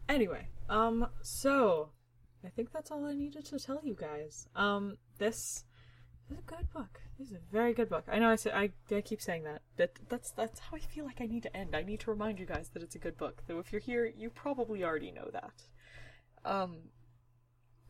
[0.09, 1.91] Anyway, um, so
[2.45, 4.49] I think that's all I needed to tell you guys.
[4.57, 5.65] Um, this
[6.31, 7.01] is a good book.
[7.19, 8.05] This is a very good book.
[8.11, 11.05] I know I say I, I keep saying that, but that's that's how I feel
[11.05, 11.75] like I need to end.
[11.75, 13.43] I need to remind you guys that it's a good book.
[13.47, 15.53] Though if you're here, you probably already know that.
[16.45, 16.91] Um,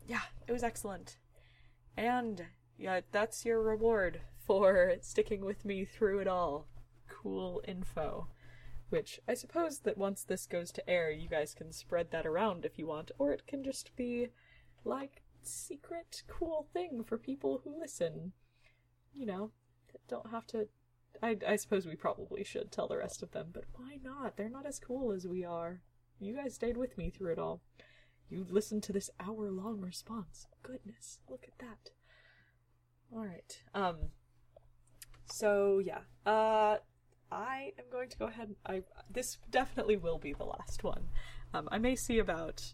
[0.07, 1.17] yeah, it was excellent.
[1.97, 2.45] And
[2.77, 6.67] yeah, that's your reward for sticking with me through it all.
[7.07, 8.27] Cool info.
[8.89, 12.65] Which I suppose that once this goes to air, you guys can spread that around
[12.65, 14.29] if you want, or it can just be
[14.83, 18.33] like secret cool thing for people who listen.
[19.13, 19.51] You know,
[20.07, 20.67] don't have to
[21.21, 24.37] I, I suppose we probably should tell the rest of them, but why not?
[24.37, 25.81] They're not as cool as we are.
[26.19, 27.61] You guys stayed with me through it all.
[28.29, 30.47] You listened to this hour long response.
[30.61, 31.91] Goodness, look at that.
[33.13, 33.63] Alright.
[33.73, 34.11] Um
[35.25, 36.01] so yeah.
[36.25, 36.77] Uh
[37.31, 41.09] I am going to go ahead I this definitely will be the last one.
[41.53, 42.73] Um I may see about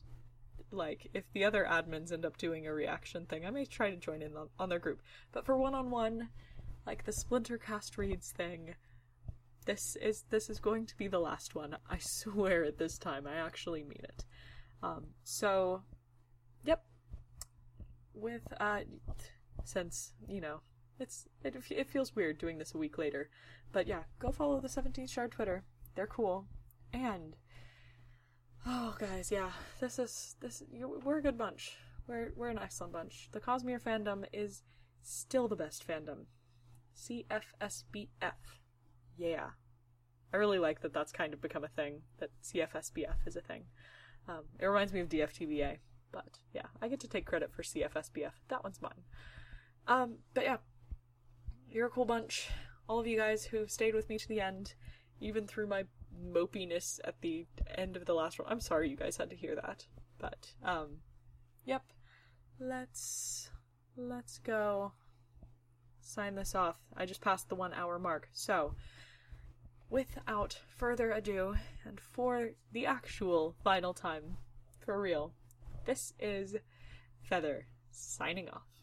[0.71, 3.97] like if the other admins end up doing a reaction thing, I may try to
[3.97, 5.01] join in on, on their group.
[5.31, 6.29] But for one on one,
[6.85, 8.75] like the Splintercast reads thing,
[9.65, 11.77] this is this is going to be the last one.
[11.89, 13.27] I swear at this time.
[13.27, 14.25] I actually mean it.
[14.83, 15.81] Um, so,
[16.63, 16.83] yep.
[18.13, 18.81] With uh,
[19.65, 20.61] since you know
[20.99, 23.29] it's it, it feels weird doing this a week later,
[23.71, 25.63] but yeah, go follow the 17th Shard Twitter.
[25.95, 26.45] They're cool,
[26.93, 27.35] and
[28.65, 31.77] oh guys, yeah, this is this we're a good bunch.
[32.07, 33.29] We're we're an excellent bunch.
[33.31, 34.63] The Cosmere fandom is
[35.01, 36.25] still the best fandom.
[36.97, 38.07] CFSBF,
[39.17, 39.49] yeah.
[40.33, 42.01] I really like that that's kind of become a thing.
[42.19, 43.65] That CFSBF is a thing.
[44.27, 45.77] Um, it reminds me of DFTBA,
[46.11, 48.31] but yeah, I get to take credit for CFSBF.
[48.47, 49.03] That one's mine.
[49.87, 50.57] Um, but yeah,
[51.69, 52.49] you're a cool bunch.
[52.87, 54.73] all of you guys who stayed with me to the end,
[55.19, 55.83] even through my
[56.23, 57.45] mopiness at the
[57.75, 58.47] end of the last one.
[58.49, 59.85] I'm sorry you guys had to hear that,
[60.17, 60.97] but um,
[61.65, 61.83] yep.
[62.59, 63.49] Let's
[63.97, 64.93] let's go
[65.99, 66.77] sign this off.
[66.95, 68.75] I just passed the one hour mark, so
[69.89, 71.55] without further ado,
[71.85, 74.37] and for the actual final time,
[74.79, 75.33] for real,
[75.85, 76.55] this is
[77.21, 78.74] Feather signing off.